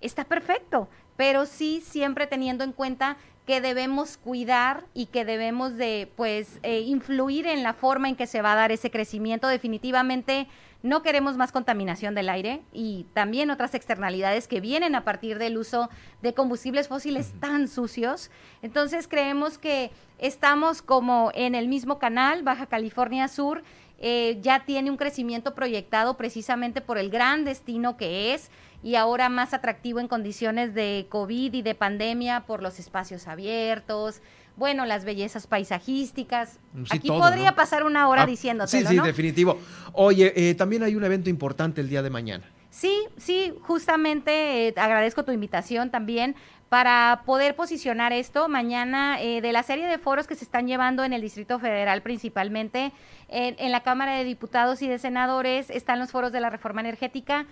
está 0.01 0.25
perfecto, 0.25 0.89
pero 1.17 1.45
sí 1.45 1.83
siempre 1.85 2.27
teniendo 2.27 2.65
en 2.65 2.73
cuenta 2.73 3.17
que 3.47 3.61
debemos 3.61 4.17
cuidar 4.17 4.85
y 4.95 5.07
que 5.07 5.25
debemos 5.25 5.77
de 5.77 6.11
pues 6.15 6.61
eh, 6.63 6.81
influir 6.81 7.47
en 7.47 7.63
la 7.63 7.75
forma 7.75 8.09
en 8.09 8.15
que 8.15 8.27
se 8.27 8.43
va 8.43 8.53
a 8.53 8.57
dar 8.57 8.71
ese 8.71 8.91
crecimiento. 8.91 9.49
Definitivamente 9.49 10.47
no 10.83 11.03
queremos 11.03 11.37
más 11.37 11.51
contaminación 11.51 12.15
del 12.15 12.29
aire 12.29 12.63
y 12.73 13.07
también 13.13 13.51
otras 13.51 13.75
externalidades 13.75 14.47
que 14.47 14.61
vienen 14.61 14.95
a 14.95 15.05
partir 15.05 15.39
del 15.39 15.59
uso 15.59 15.91
de 16.23 16.33
combustibles 16.33 16.89
fósiles 16.89 17.33
tan 17.41 17.69
sucios. 17.69 18.31
Entonces 18.63 19.09
creemos 19.09 19.59
que 19.59 19.91
estamos 20.19 20.81
como 20.81 21.33
en 21.35 21.55
el 21.55 21.69
mismo 21.69 21.99
canal, 21.99 22.43
Baja 22.43 22.67
California 22.67 23.29
Sur, 23.29 23.63
eh, 24.01 24.39
ya 24.41 24.65
tiene 24.65 24.91
un 24.91 24.97
crecimiento 24.97 25.55
proyectado 25.55 26.17
precisamente 26.17 26.81
por 26.81 26.97
el 26.97 27.11
gran 27.11 27.45
destino 27.45 27.99
que 27.99 28.33
es 28.35 28.51
y 28.83 28.95
ahora 28.95 29.29
más 29.29 29.53
atractivo 29.53 30.01
en 30.01 30.09
condiciones 30.09 30.75
de 30.75 31.07
COVID 31.11 31.53
y 31.53 31.61
de 31.61 31.75
pandemia 31.75 32.47
por 32.47 32.63
los 32.63 32.79
espacios 32.79 33.29
abiertos, 33.29 34.23
bueno, 34.57 34.87
las 34.87 35.05
bellezas 35.05 35.47
paisajísticas. 35.47 36.59
Aquí 36.91 37.09
podría 37.09 37.55
pasar 37.55 37.85
una 37.85 38.09
hora 38.09 38.23
ah, 38.23 38.27
diciéndote. 38.27 38.71
Sí, 38.71 38.87
sí, 38.87 38.99
definitivo. 38.99 39.59
Oye, 39.93 40.33
eh, 40.35 40.55
también 40.55 40.83
hay 40.83 40.97
un 40.97 41.05
evento 41.05 41.31
importante 41.31 41.81
el 41.81 41.89
día 41.89 42.03
de 42.03 42.11
mañana. 42.11 42.45
Sí, 42.71 43.07
sí, 43.17 43.53
justamente 43.63 44.69
eh, 44.69 44.75
agradezco 44.77 45.25
tu 45.25 45.33
invitación 45.33 45.91
también 45.91 46.37
para 46.69 47.23
poder 47.27 47.57
posicionar 47.57 48.13
esto 48.13 48.49
mañana 48.49 49.21
eh, 49.21 49.41
de 49.41 49.53
la 49.53 49.65
serie 49.65 49.89
de 49.89 49.99
foros 49.99 50.29
que 50.29 50.37
se 50.37 50.45
están 50.45 50.69
llevando 50.69 51.03
en 51.03 51.13
el 51.13 51.21
Distrito 51.21 51.59
Federal 51.59 52.01
principalmente, 52.01 52.93
en, 53.29 53.73
la 53.73 53.83
Cámara 53.83 54.17
de 54.17 54.25
Diputados 54.25 54.81
y 54.83 54.89
de 54.89 54.99
Senadores, 54.99 55.69
están 55.71 55.99
los 55.99 56.11
foros 56.11 56.33
de 56.33 56.41
la 56.41 56.51
reforma 56.51 56.81
energética. 56.81 57.47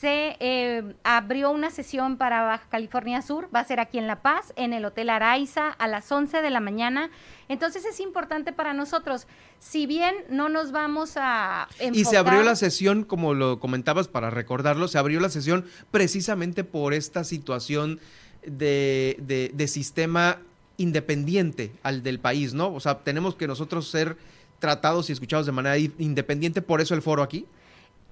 Se 0.00 0.36
eh, 0.40 0.94
abrió 1.04 1.50
una 1.50 1.70
sesión 1.70 2.16
para 2.16 2.42
Baja 2.42 2.66
California 2.70 3.22
Sur, 3.22 3.48
va 3.54 3.60
a 3.60 3.64
ser 3.64 3.78
aquí 3.78 3.98
en 3.98 4.06
La 4.06 4.20
Paz, 4.22 4.52
en 4.56 4.72
el 4.72 4.84
Hotel 4.84 5.10
Araiza, 5.10 5.70
a 5.70 5.86
las 5.86 6.10
11 6.10 6.42
de 6.42 6.50
la 6.50 6.60
mañana. 6.60 7.10
Entonces 7.48 7.84
es 7.84 8.00
importante 8.00 8.52
para 8.52 8.72
nosotros, 8.72 9.26
si 9.60 9.86
bien 9.86 10.14
no 10.28 10.48
nos 10.48 10.72
vamos 10.72 11.12
a... 11.16 11.68
Y 11.92 12.04
se 12.04 12.16
abrió 12.16 12.42
la 12.42 12.56
sesión, 12.56 13.04
como 13.04 13.34
lo 13.34 13.60
comentabas 13.60 14.08
para 14.08 14.30
recordarlo, 14.30 14.88
se 14.88 14.98
abrió 14.98 15.20
la 15.20 15.28
sesión 15.28 15.64
precisamente 15.90 16.64
por 16.64 16.94
esta 16.94 17.22
situación 17.22 18.00
de, 18.44 19.50
de 19.54 19.68
sistema 19.68 20.38
independiente 20.78 21.70
al 21.82 22.02
del 22.02 22.18
país, 22.18 22.54
¿no? 22.54 22.74
O 22.74 22.80
sea, 22.80 22.98
tenemos 23.00 23.36
que 23.36 23.46
nosotros 23.46 23.88
ser 23.88 24.16
tratados 24.58 25.10
y 25.10 25.12
escuchados 25.12 25.46
de 25.46 25.52
manera 25.52 25.76
independiente, 25.78 26.62
por 26.62 26.80
eso 26.80 26.94
el 26.94 27.02
foro 27.02 27.22
aquí. 27.22 27.46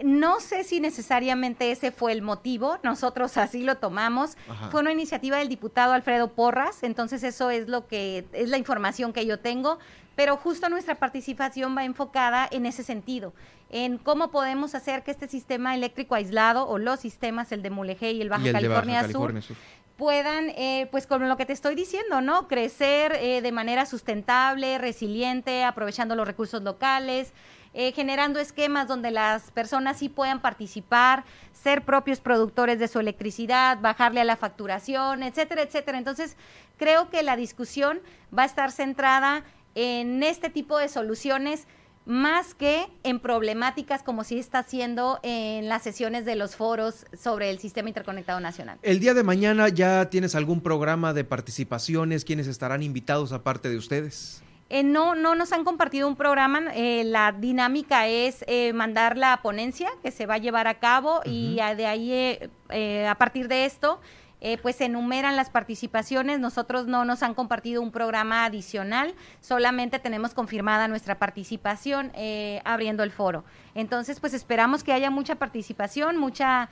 No 0.02 0.40
sé 0.40 0.64
si 0.64 0.80
necesariamente 0.80 1.70
ese 1.70 1.90
fue 1.90 2.12
el 2.12 2.22
motivo, 2.22 2.78
nosotros 2.82 3.36
así 3.36 3.62
lo 3.62 3.76
tomamos. 3.76 4.36
Fue 4.70 4.80
una 4.80 4.92
iniciativa 4.92 5.38
del 5.38 5.48
diputado 5.48 5.92
Alfredo 5.92 6.32
Porras, 6.32 6.82
entonces 6.82 7.22
eso 7.22 7.50
es 7.50 7.68
lo 7.68 7.86
que 7.86 8.26
es 8.32 8.48
la 8.48 8.58
información 8.58 9.12
que 9.12 9.26
yo 9.26 9.38
tengo, 9.38 9.78
pero 10.16 10.36
justo 10.36 10.68
nuestra 10.68 10.96
participación 10.96 11.76
va 11.76 11.84
enfocada 11.84 12.48
en 12.50 12.66
ese 12.66 12.82
sentido, 12.82 13.32
en 13.70 13.98
cómo 13.98 14.30
podemos 14.30 14.74
hacer 14.74 15.02
que 15.02 15.10
este 15.10 15.28
sistema 15.28 15.74
eléctrico 15.74 16.14
aislado 16.14 16.66
o 16.68 16.78
los 16.78 17.00
sistemas, 17.00 17.52
el 17.52 17.62
de 17.62 17.70
Mulegé 17.70 18.12
y 18.12 18.20
el 18.20 18.28
Baja, 18.28 18.52
California, 18.52 19.08
Sur, 19.08 19.34
puedan, 19.96 20.48
eh, 20.56 20.88
pues 20.90 21.06
con 21.06 21.28
lo 21.28 21.36
que 21.36 21.44
te 21.44 21.52
estoy 21.52 21.74
diciendo, 21.74 22.22
¿no? 22.22 22.48
Crecer 22.48 23.12
eh, 23.20 23.42
de 23.42 23.52
manera 23.52 23.84
sustentable, 23.84 24.78
resiliente, 24.78 25.62
aprovechando 25.62 26.16
los 26.16 26.26
recursos 26.26 26.62
locales, 26.62 27.34
eh, 27.72 27.92
generando 27.92 28.40
esquemas 28.40 28.88
donde 28.88 29.10
las 29.10 29.50
personas 29.52 29.98
sí 29.98 30.08
puedan 30.08 30.40
participar, 30.42 31.24
ser 31.52 31.84
propios 31.84 32.20
productores 32.20 32.78
de 32.78 32.88
su 32.88 32.98
electricidad, 32.98 33.78
bajarle 33.80 34.20
a 34.20 34.24
la 34.24 34.36
facturación, 34.36 35.22
etcétera, 35.22 35.62
etcétera. 35.62 35.98
Entonces, 35.98 36.36
creo 36.78 37.10
que 37.10 37.22
la 37.22 37.36
discusión 37.36 38.00
va 38.36 38.42
a 38.42 38.46
estar 38.46 38.72
centrada 38.72 39.44
en 39.74 40.22
este 40.22 40.50
tipo 40.50 40.78
de 40.78 40.88
soluciones 40.88 41.66
más 42.06 42.54
que 42.54 42.88
en 43.04 43.20
problemáticas 43.20 44.02
como 44.02 44.24
si 44.24 44.38
está 44.38 44.60
haciendo 44.60 45.20
en 45.22 45.68
las 45.68 45.82
sesiones 45.82 46.24
de 46.24 46.34
los 46.34 46.56
foros 46.56 47.06
sobre 47.16 47.50
el 47.50 47.58
sistema 47.58 47.88
interconectado 47.88 48.40
nacional. 48.40 48.78
El 48.82 48.98
día 48.98 49.14
de 49.14 49.22
mañana 49.22 49.68
ya 49.68 50.10
tienes 50.10 50.34
algún 50.34 50.60
programa 50.60 51.12
de 51.12 51.24
participaciones, 51.24 52.24
¿quiénes 52.24 52.46
estarán 52.46 52.82
invitados 52.82 53.32
aparte 53.32 53.68
de 53.68 53.76
ustedes? 53.76 54.42
Eh, 54.72 54.84
no, 54.84 55.16
no 55.16 55.34
nos 55.34 55.52
han 55.52 55.64
compartido 55.64 56.06
un 56.06 56.14
programa. 56.14 56.62
Eh, 56.74 57.02
la 57.04 57.32
dinámica 57.32 58.06
es 58.06 58.44
eh, 58.46 58.72
mandar 58.72 59.18
la 59.18 59.42
ponencia 59.42 59.90
que 60.00 60.12
se 60.12 60.26
va 60.26 60.34
a 60.34 60.38
llevar 60.38 60.68
a 60.68 60.78
cabo 60.78 61.20
y 61.24 61.56
de 61.56 61.86
ahí, 61.86 62.38
a 63.06 63.14
partir 63.16 63.48
de 63.48 63.64
esto, 63.64 64.00
pues 64.62 64.76
se 64.76 64.84
enumeran 64.84 65.34
las 65.34 65.50
participaciones. 65.50 66.38
Nosotros 66.38 66.86
no 66.86 67.04
nos 67.04 67.24
han 67.24 67.34
compartido 67.34 67.82
un 67.82 67.90
programa 67.90 68.44
adicional, 68.44 69.14
solamente 69.40 69.98
tenemos 69.98 70.34
confirmada 70.34 70.86
nuestra 70.86 71.18
participación 71.18 72.12
abriendo 72.64 73.02
el 73.02 73.10
foro. 73.10 73.44
Entonces, 73.74 74.20
pues 74.20 74.34
esperamos 74.34 74.84
que 74.84 74.92
haya 74.92 75.10
mucha 75.10 75.34
participación, 75.34 76.16
mucha 76.16 76.70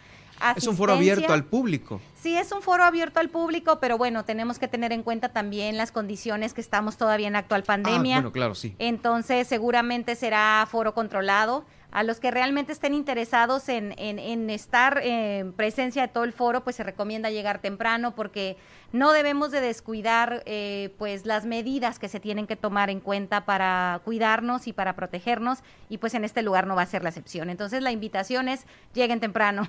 es 0.57 0.67
un 0.67 0.77
foro 0.77 0.95
abierto 0.95 1.33
al 1.33 1.45
público. 1.45 2.01
Sí, 2.21 2.37
es 2.37 2.51
un 2.51 2.63
foro 2.63 2.85
abierto 2.85 3.21
al 3.21 3.29
público, 3.29 3.79
pero 3.81 3.97
bueno, 3.97 4.25
tenemos 4.25 4.59
que 4.59 4.67
tener 4.67 4.93
en 4.93 5.03
cuenta 5.03 5.29
también 5.29 5.77
las 5.77 5.93
condiciones 5.93 6.53
que 6.53 6.61
estamos 6.61 6.97
todavía 6.97 7.29
en 7.29 7.37
actual 7.37 7.63
pandemia. 7.63 8.17
Ah, 8.17 8.19
bueno, 8.21 8.33
claro, 8.33 8.55
sí. 8.55 8.75
Entonces, 8.79 9.47
seguramente 9.47 10.17
será 10.17 10.67
foro 10.71 10.95
controlado. 10.95 11.65
A 11.91 12.03
los 12.03 12.21
que 12.21 12.31
realmente 12.31 12.71
estén 12.73 12.93
interesados 12.93 13.71
en, 13.71 13.95
en, 13.97 14.51
estar 14.51 15.01
en 15.03 15.55
presencia 15.55 16.03
de 16.03 16.09
todo 16.09 16.25
el 16.25 16.35
foro, 16.35 16.63
pues 16.63 16.77
se 16.77 16.83
recomienda 16.83 17.31
llegar 17.31 17.63
temprano 17.63 18.15
porque 18.15 18.59
no 18.93 19.13
debemos 19.13 19.51
de 19.53 19.63
descuidar 19.63 20.43
eh, 20.45 20.95
pues 20.99 21.25
las 21.25 21.47
medidas 21.47 21.99
que 21.99 22.11
se 22.11 22.21
tienen 22.21 22.47
que 22.47 22.57
tomar 22.57 22.91
en 22.91 23.01
cuenta 23.01 23.47
para 23.47 24.03
cuidarnos 24.05 24.67
y 24.67 24.75
para 24.75 24.97
protegernos 24.97 25.61
y 25.89 25.97
pues 25.97 26.13
en 26.13 26.25
este 26.25 26.43
lugar 26.43 26.67
no 26.67 26.77
va 26.77 26.83
a 26.83 26.87
ser 26.87 27.03
la 27.03 27.09
excepción. 27.09 27.49
Entonces 27.49 27.83
la 27.83 27.91
invitación 27.91 28.49
es 28.49 28.67
lleguen 28.93 29.19
temprano. 29.19 29.67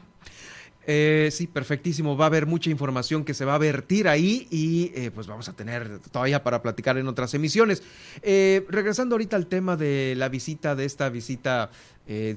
Eh, 0.87 1.29
sí, 1.31 1.47
perfectísimo. 1.47 2.17
Va 2.17 2.25
a 2.25 2.27
haber 2.27 2.45
mucha 2.45 2.69
información 2.69 3.23
que 3.23 3.33
se 3.33 3.45
va 3.45 3.55
a 3.55 3.57
vertir 3.57 4.07
ahí 4.07 4.47
y 4.49 4.91
eh, 4.95 5.11
pues 5.11 5.27
vamos 5.27 5.47
a 5.49 5.53
tener 5.53 5.99
todavía 6.11 6.43
para 6.43 6.61
platicar 6.61 6.97
en 6.97 7.07
otras 7.07 7.33
emisiones. 7.33 7.83
Eh, 8.21 8.65
regresando 8.69 9.15
ahorita 9.15 9.35
al 9.35 9.47
tema 9.47 9.75
de 9.75 10.15
la 10.17 10.29
visita, 10.29 10.75
de 10.75 10.85
esta 10.85 11.09
visita 11.09 11.69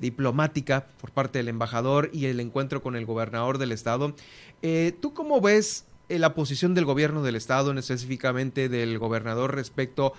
diplomática 0.03 0.85
por 1.01 1.13
parte 1.13 1.39
del 1.39 1.49
embajador 1.49 2.11
y 2.13 2.27
el 2.27 2.41
encuentro 2.41 2.83
con 2.83 2.95
el 2.95 3.07
gobernador 3.07 3.57
del 3.57 3.73
estado, 3.73 4.15
¿tú 5.01 5.15
cómo 5.15 5.41
ves 5.41 5.87
la 6.11 6.35
posición 6.35 6.75
del 6.75 6.85
gobierno 6.85 7.23
del 7.23 7.37
estado, 7.37 7.73
específicamente 7.73 8.69
del 8.69 8.99
gobernador 8.99 9.55
respecto 9.55 10.13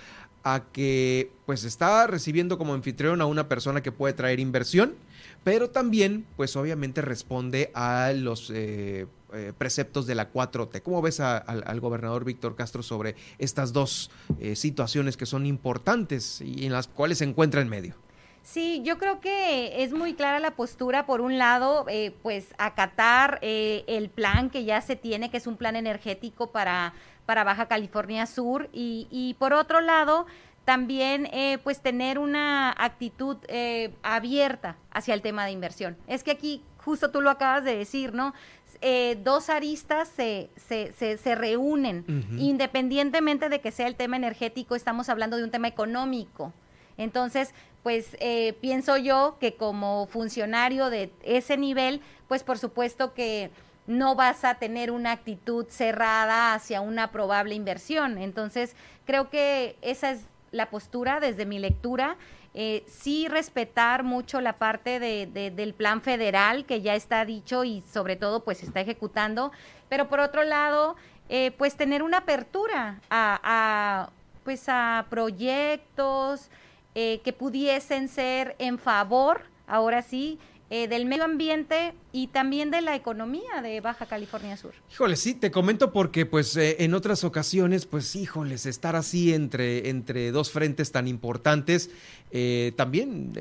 a 0.44 0.64
que 0.72 1.30
pues 1.46 1.66
está 1.66 2.08
recibiendo 2.08 2.58
como 2.58 2.74
anfitrión 2.74 3.22
a 3.22 3.28
una 3.28 3.48
persona 3.48 3.84
que 3.84 3.92
puede 3.92 4.16
traer 4.16 4.40
inversión? 4.40 4.96
Pero 5.44 5.70
también, 5.70 6.26
pues 6.36 6.56
obviamente 6.56 7.02
responde 7.02 7.72
a 7.74 8.12
los 8.16 8.50
eh, 8.50 9.08
eh, 9.34 9.54
preceptos 9.58 10.06
de 10.08 10.16
la 10.16 10.32
4T. 10.32 10.82
¿Cómo 10.82 11.02
ves 11.02 11.20
al 11.20 11.80
gobernador 11.80 12.24
Víctor 12.24 12.56
Castro 12.56 12.84
sobre 12.84 13.16
estas 13.40 13.74
dos 13.74 14.10
eh, 14.40 14.56
situaciones 14.56 15.18
que 15.18 15.26
son 15.26 15.46
importantes 15.46 16.42
y 16.42 16.66
en 16.66 16.72
las 16.72 16.88
cuales 16.88 17.18
se 17.18 17.26
encuentra 17.26 17.62
en 17.62 17.70
medio? 17.70 17.96
Sí, 18.42 18.82
yo 18.84 18.98
creo 18.98 19.22
que 19.22 19.84
es 19.84 19.94
muy 19.94 20.16
clara 20.16 20.40
la 20.40 20.52
postura, 20.52 21.06
por 21.06 21.22
un 21.22 21.38
lado, 21.38 21.86
pues 22.22 22.48
acatar 22.58 23.40
el 23.42 24.10
plan 24.10 24.50
que 24.50 24.66
ya 24.66 24.82
se 24.82 24.98
tiene, 24.98 25.32
que 25.32 25.38
es 25.38 25.48
un 25.48 25.56
plan 25.56 25.78
energético 25.78 26.52
para, 26.52 26.94
para 27.26 27.46
Baja 27.46 27.70
California 27.70 28.26
Sur, 28.26 28.68
y 28.74 29.38
por 29.40 29.54
otro 29.54 29.80
lado, 29.80 30.26
también 30.66 31.28
eh, 31.32 31.58
pues 31.64 31.82
tener 31.82 32.18
una 32.20 32.72
actitud 32.72 33.38
eh, 33.48 33.94
abierta 34.02 34.78
hacia 34.92 35.14
el 35.14 35.22
tema 35.22 35.46
de 35.46 35.52
inversión. 35.52 35.98
Es 36.08 36.24
que 36.24 36.32
aquí, 36.32 36.64
justo 36.78 37.12
tú 37.12 37.22
lo 37.22 37.30
acabas 37.30 37.64
de 37.64 37.76
decir, 37.76 38.14
¿no? 38.14 38.34
Eh, 38.82 39.18
dos 39.24 39.50
aristas 39.50 40.10
se, 40.10 40.50
se, 40.58 40.92
se, 40.94 41.36
reúnen, 41.36 42.06
independientemente 42.38 43.48
de 43.48 43.62
que 43.62 43.72
sea 43.72 43.88
el 43.88 43.96
tema 43.96 44.18
energético, 44.18 44.76
estamos 44.76 45.08
hablando 45.10 45.38
de 45.38 45.44
un 45.44 45.52
tema 45.52 45.68
económico. 45.68 46.52
Entonces, 46.98 47.54
pues 47.82 48.18
pienso 48.60 48.98
yo 48.98 49.38
que 49.40 49.56
como 49.56 50.08
funcionario 50.08 50.90
de 50.90 51.12
ese 51.24 51.56
nivel, 51.56 52.02
pues 52.28 52.44
por 52.44 52.58
supuesto 52.58 53.14
que 53.14 53.52
no 53.88 54.16
vas 54.16 54.44
a 54.44 54.56
tener 54.56 54.92
una 54.92 55.12
actitud 55.12 55.66
cerrada 55.70 56.54
hacia 56.54 56.82
una 56.82 57.12
probable 57.12 57.56
inversión. 57.56 58.18
Entonces, 58.18 58.76
creo 59.06 59.30
que 59.30 59.78
esa 59.82 60.12
es 60.12 60.26
la 60.54 60.70
postura 60.70 61.20
desde 61.20 61.46
mi 61.46 61.60
lectura. 61.60 62.16
Eh, 62.54 62.86
sí 62.88 63.28
respetar 63.28 64.04
mucho 64.04 64.40
la 64.40 64.54
parte 64.54 65.00
de, 65.00 65.26
del 65.26 65.74
plan 65.74 66.02
federal 66.02 66.66
que 66.66 66.82
ya 66.82 66.94
está 66.94 67.26
dicho 67.26 67.64
y 67.64 67.82
sobre 67.82 68.16
todo 68.16 68.44
pues 68.44 68.62
está 68.62 68.80
ejecutando, 68.80 69.52
pero 69.90 70.08
por 70.08 70.20
otro 70.20 70.44
lado 70.44 70.96
eh, 71.30 71.52
pues 71.58 71.76
tener 71.76 72.04
una 72.04 72.20
apertura 72.20 73.02
a, 73.10 74.12
pues 74.44 74.66
a 74.68 75.08
proyectos 75.10 76.52
eh, 76.94 77.22
que 77.24 77.34
pudiesen 77.34 78.08
ser 78.08 78.56
en 78.60 78.78
favor, 78.78 79.42
ahora 79.66 80.04
sí, 80.04 80.38
eh, 80.70 80.88
del 80.88 81.06
medio 81.06 81.26
ambiente 81.26 81.94
y 82.12 82.28
también 82.28 82.72
de 82.72 82.82
la 82.82 82.96
economía 82.96 83.62
de 83.62 83.80
Baja 83.82 84.06
California 84.06 84.58
Sur. 84.58 84.74
Híjole, 84.92 85.16
sí, 85.18 85.36
te 85.36 85.52
comento 85.52 85.92
porque 85.92 86.26
pues 86.26 86.56
eh, 86.58 86.78
en 86.80 86.94
otras 86.94 87.24
ocasiones, 87.24 87.86
pues 87.86 88.16
híjoles, 88.16 88.66
estar 88.66 88.96
así 88.96 89.34
entre, 89.34 89.90
entre 89.90 90.32
dos 90.32 90.52
frentes 90.52 90.92
tan 90.92 91.08
importantes, 91.08 91.92
eh, 92.32 92.72
también 92.76 93.34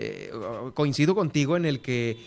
coincido 0.74 1.14
contigo 1.14 1.56
en 1.56 1.64
el 1.64 1.80
que 1.80 2.18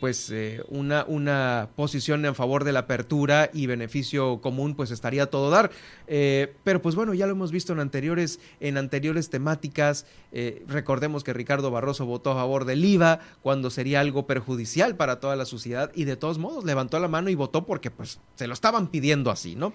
pues 0.00 0.32
una, 0.68 1.04
una 1.06 1.68
posición 1.76 2.24
en 2.24 2.34
favor 2.34 2.64
de 2.64 2.72
la 2.72 2.80
apertura 2.80 3.50
y 3.52 3.66
beneficio 3.66 4.40
común 4.40 4.74
pues 4.74 4.90
estaría 4.90 5.26
todo 5.26 5.50
dar. 5.50 5.70
pero 6.06 6.82
pues 6.82 6.94
bueno, 6.94 7.12
ya 7.14 7.26
lo 7.26 7.32
hemos 7.32 7.52
visto 7.52 7.72
en 7.72 7.80
anteriores, 7.80 8.40
en 8.60 8.78
anteriores 8.78 9.30
temáticas. 9.30 10.06
recordemos 10.66 11.24
que 11.24 11.32
Ricardo 11.32 11.70
Barroso 11.70 12.06
votó 12.06 12.30
a 12.30 12.36
favor 12.36 12.64
del 12.64 12.84
IVA 12.84 13.20
cuando 13.42 13.70
sería 13.70 14.00
algo 14.00 14.26
perjudicial 14.26 14.96
para 14.96 15.20
toda 15.20 15.36
la 15.36 15.44
sociedad 15.44 15.90
y 15.94 16.04
de 16.04 16.16
todos 16.16 16.38
modos 16.38 16.64
levantó 16.64 16.98
la 16.98 17.08
mano 17.08 17.28
y 17.30 17.34
votó 17.34 17.66
porque 17.66 17.90
pues 17.90 18.20
se 18.36 18.46
lo 18.46 18.54
estaban 18.54 18.88
pidiendo 18.88 19.30
así, 19.30 19.54
¿no? 19.54 19.72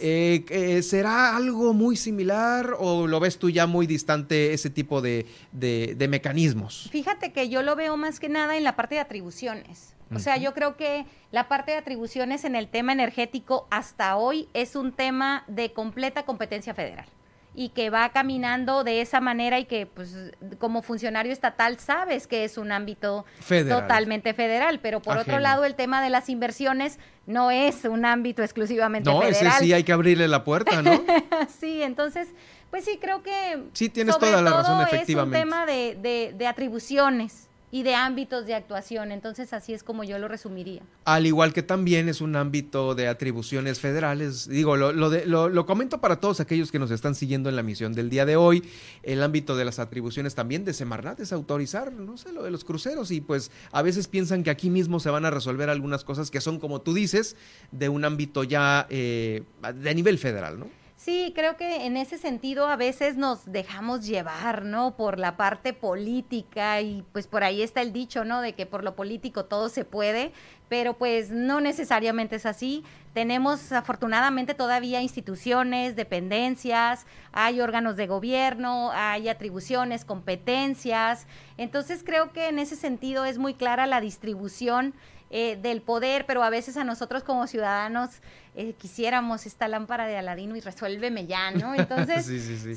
Eh, 0.00 0.44
eh, 0.50 0.82
¿Será 0.82 1.36
algo 1.36 1.72
muy 1.72 1.96
similar 1.96 2.74
o 2.78 3.06
lo 3.06 3.20
ves 3.20 3.38
tú 3.38 3.50
ya 3.50 3.66
muy 3.66 3.86
distante 3.86 4.52
ese 4.52 4.70
tipo 4.70 5.00
de, 5.00 5.26
de, 5.52 6.08
mecanismos? 6.08 6.88
Fíjate 6.90 7.32
que 7.32 7.48
yo 7.48 7.62
lo 7.62 7.76
veo 7.76 7.96
más 7.96 8.20
que 8.20 8.28
nada 8.28 8.56
en 8.56 8.64
la 8.64 8.76
parte 8.76 8.96
de 8.96 9.00
atribuciones. 9.00 9.94
O 10.14 10.18
sea, 10.18 10.38
yo 10.38 10.54
creo 10.54 10.76
que 10.78 11.04
la 11.32 11.48
parte 11.48 11.72
de 11.72 11.76
atribuciones 11.76 12.44
en 12.44 12.56
el 12.56 12.68
tema 12.68 12.92
energético 12.92 13.68
hasta 13.70 14.16
hoy 14.16 14.48
es 14.54 14.74
un 14.74 14.92
tema 14.92 15.44
de 15.48 15.74
completa 15.74 16.24
competencia 16.24 16.72
federal. 16.72 17.06
Y 17.54 17.70
que 17.70 17.90
va 17.90 18.08
caminando 18.10 18.84
de 18.84 19.00
esa 19.00 19.20
manera 19.20 19.58
y 19.58 19.64
que 19.64 19.86
pues 19.86 20.14
como 20.58 20.82
funcionario 20.82 21.32
estatal 21.32 21.78
sabes 21.78 22.26
que 22.26 22.44
es 22.44 22.56
un 22.56 22.72
ámbito 22.72 23.24
totalmente 23.68 24.34
federal, 24.34 24.80
pero 24.80 25.00
por 25.00 25.16
otro 25.16 25.38
lado 25.38 25.64
el 25.64 25.74
tema 25.74 26.02
de 26.02 26.10
las 26.10 26.28
inversiones 26.28 26.98
no 27.26 27.50
es 27.50 27.84
un 27.84 28.04
ámbito 28.04 28.42
exclusivamente 28.42 29.10
federal. 29.10 29.30
No, 29.30 29.48
ese 29.50 29.50
sí 29.58 29.72
hay 29.72 29.84
que 29.84 29.92
abrirle 29.92 30.28
la 30.28 30.44
puerta, 30.44 30.82
¿no? 30.82 31.02
sí, 31.60 31.82
entonces, 31.82 32.28
pues 32.70 32.84
sí, 32.84 32.98
creo 33.00 33.22
que... 33.22 33.64
Sí, 33.72 33.88
tienes 33.88 34.18
toda 34.18 34.40
la 34.40 34.50
razón, 34.50 34.80
efectivamente. 34.82 35.38
Es 35.38 35.44
un 35.44 35.50
tema 35.50 35.66
de, 35.66 35.98
de, 36.00 36.34
de 36.36 36.46
atribuciones 36.46 37.47
y 37.70 37.82
de 37.82 37.94
ámbitos 37.94 38.46
de 38.46 38.54
actuación. 38.54 39.12
Entonces 39.12 39.52
así 39.52 39.72
es 39.72 39.82
como 39.82 40.04
yo 40.04 40.18
lo 40.18 40.28
resumiría. 40.28 40.82
Al 41.04 41.26
igual 41.26 41.52
que 41.52 41.62
también 41.62 42.08
es 42.08 42.20
un 42.20 42.36
ámbito 42.36 42.94
de 42.94 43.08
atribuciones 43.08 43.80
federales. 43.80 44.48
Digo, 44.48 44.76
lo, 44.76 44.92
lo, 44.92 45.10
de, 45.10 45.26
lo, 45.26 45.66
comento 45.66 46.00
para 46.00 46.20
todos 46.20 46.40
aquellos 46.40 46.72
que 46.72 46.78
nos 46.78 46.90
están 46.90 47.14
siguiendo 47.14 47.48
en 47.48 47.56
la 47.56 47.62
misión 47.62 47.92
del 47.92 48.10
día 48.10 48.24
de 48.26 48.36
hoy. 48.36 48.62
El 49.02 49.22
ámbito 49.22 49.56
de 49.56 49.64
las 49.64 49.78
atribuciones 49.78 50.34
también 50.34 50.64
de 50.64 50.72
Semarnat 50.72 51.20
es 51.20 51.32
autorizar, 51.32 51.92
no 51.92 52.16
sé, 52.16 52.32
lo 52.32 52.42
de 52.42 52.50
los 52.50 52.64
cruceros. 52.64 53.10
Y 53.10 53.20
pues 53.20 53.50
a 53.72 53.82
veces 53.82 54.08
piensan 54.08 54.42
que 54.42 54.50
aquí 54.50 54.70
mismo 54.70 55.00
se 55.00 55.10
van 55.10 55.24
a 55.24 55.30
resolver 55.30 55.70
algunas 55.70 56.04
cosas 56.04 56.30
que 56.30 56.40
son, 56.40 56.58
como 56.58 56.80
tú 56.80 56.94
dices, 56.94 57.36
de 57.70 57.88
un 57.88 58.04
ámbito 58.04 58.44
ya 58.44 58.86
eh, 58.90 59.42
de 59.74 59.94
nivel 59.94 60.18
federal, 60.18 60.58
¿no? 60.58 60.77
Sí, 60.98 61.32
creo 61.32 61.56
que 61.56 61.86
en 61.86 61.96
ese 61.96 62.18
sentido 62.18 62.66
a 62.66 62.74
veces 62.74 63.16
nos 63.16 63.52
dejamos 63.52 64.04
llevar, 64.04 64.64
¿no? 64.64 64.96
Por 64.96 65.20
la 65.20 65.36
parte 65.36 65.72
política 65.72 66.80
y 66.80 67.04
pues 67.12 67.28
por 67.28 67.44
ahí 67.44 67.62
está 67.62 67.82
el 67.82 67.92
dicho, 67.92 68.24
¿no? 68.24 68.40
De 68.40 68.54
que 68.54 68.66
por 68.66 68.82
lo 68.82 68.96
político 68.96 69.44
todo 69.44 69.68
se 69.68 69.84
puede, 69.84 70.32
pero 70.68 70.94
pues 70.94 71.30
no 71.30 71.60
necesariamente 71.60 72.34
es 72.34 72.46
así. 72.46 72.82
Tenemos 73.14 73.70
afortunadamente 73.70 74.54
todavía 74.54 75.00
instituciones, 75.00 75.94
dependencias, 75.94 77.06
hay 77.30 77.60
órganos 77.60 77.94
de 77.94 78.08
gobierno, 78.08 78.90
hay 78.92 79.28
atribuciones, 79.28 80.04
competencias. 80.04 81.28
Entonces 81.58 82.02
creo 82.04 82.32
que 82.32 82.48
en 82.48 82.58
ese 82.58 82.74
sentido 82.74 83.24
es 83.24 83.38
muy 83.38 83.54
clara 83.54 83.86
la 83.86 84.00
distribución 84.00 84.94
eh, 85.30 85.58
del 85.60 85.82
poder, 85.82 86.24
pero 86.26 86.42
a 86.42 86.50
veces 86.50 86.76
a 86.76 86.84
nosotros 86.84 87.22
como 87.22 87.46
ciudadanos 87.46 88.10
eh, 88.54 88.72
quisiéramos 88.78 89.44
esta 89.46 89.68
lámpara 89.68 90.06
de 90.06 90.16
Aladino 90.16 90.56
y 90.56 90.60
resuélveme 90.60 91.26
ya, 91.26 91.50
¿no? 91.50 91.74
Entonces, 91.76 92.26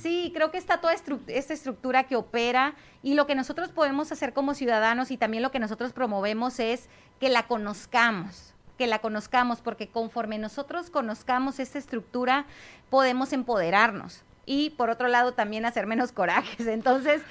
sí, 0.01 0.31
creo 0.33 0.51
que 0.51 0.57
está 0.57 0.81
toda 0.81 0.93
esta 0.93 1.53
estructura 1.53 2.03
que 2.03 2.15
opera 2.15 2.75
y 3.01 3.13
lo 3.13 3.25
que 3.25 3.35
nosotros 3.35 3.69
podemos 3.69 4.11
hacer 4.11 4.33
como 4.33 4.53
ciudadanos 4.53 5.11
y 5.11 5.17
también 5.17 5.43
lo 5.43 5.51
que 5.51 5.59
nosotros 5.59 5.93
promovemos 5.93 6.59
es 6.59 6.89
que 7.19 7.29
la 7.29 7.47
conozcamos 7.47 8.53
que 8.77 8.87
la 8.87 8.97
conozcamos, 8.97 9.61
porque 9.61 9.89
conforme 9.89 10.39
nosotros 10.39 10.89
conozcamos 10.89 11.59
esta 11.59 11.77
estructura, 11.77 12.47
podemos 12.89 13.31
empoderarnos 13.31 14.23
y 14.45 14.71
por 14.71 14.89
otro 14.89 15.07
lado 15.07 15.33
también 15.33 15.65
hacer 15.65 15.87
menos 15.87 16.11
corajes. 16.13 16.67
Entonces, 16.67 17.21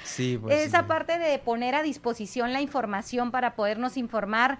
pues 0.41 0.67
esa 0.67 0.87
parte 0.87 1.19
de 1.19 1.39
poner 1.39 1.75
a 1.75 1.83
disposición 1.83 2.53
la 2.53 2.61
información 2.61 3.31
para 3.31 3.55
podernos 3.55 3.97
informar 3.97 4.59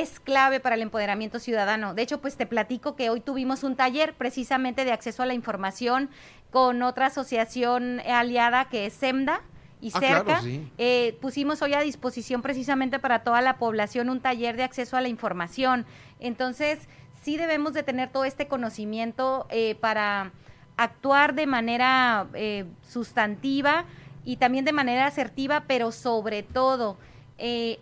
es 0.00 0.20
clave 0.20 0.60
para 0.60 0.74
el 0.74 0.82
empoderamiento 0.82 1.38
ciudadano. 1.38 1.94
De 1.94 2.02
hecho, 2.02 2.20
pues 2.20 2.36
te 2.36 2.46
platico 2.46 2.96
que 2.96 3.10
hoy 3.10 3.20
tuvimos 3.20 3.62
un 3.64 3.76
taller 3.76 4.14
precisamente 4.14 4.84
de 4.84 4.92
acceso 4.92 5.22
a 5.22 5.26
la 5.26 5.34
información 5.34 6.10
con 6.50 6.82
otra 6.82 7.06
asociación 7.06 8.00
aliada 8.00 8.68
que 8.68 8.86
es 8.86 8.94
SEMDA 8.94 9.42
y 9.80 9.90
ah, 9.94 10.00
cerca. 10.00 10.42
Eh, 10.78 11.18
pusimos 11.20 11.62
hoy 11.62 11.74
a 11.74 11.80
disposición 11.80 12.42
precisamente 12.42 12.98
para 12.98 13.22
toda 13.22 13.40
la 13.40 13.58
población 13.58 14.08
un 14.08 14.20
taller 14.20 14.56
de 14.56 14.64
acceso 14.64 14.96
a 14.96 15.00
la 15.00 15.08
información. 15.08 15.86
Entonces, 16.20 16.88
sí 17.22 17.36
debemos 17.36 17.72
de 17.72 17.82
tener 17.82 18.10
todo 18.10 18.24
este 18.24 18.48
conocimiento 18.48 19.46
eh, 19.50 19.74
para 19.76 20.32
actuar 20.76 21.34
de 21.34 21.46
manera 21.46 22.26
eh, 22.34 22.64
sustantiva 22.82 23.84
y 24.24 24.36
también 24.36 24.64
de 24.64 24.72
manera 24.72 25.06
asertiva, 25.06 25.64
pero 25.66 25.92
sobre 25.92 26.42
todo 26.42 26.98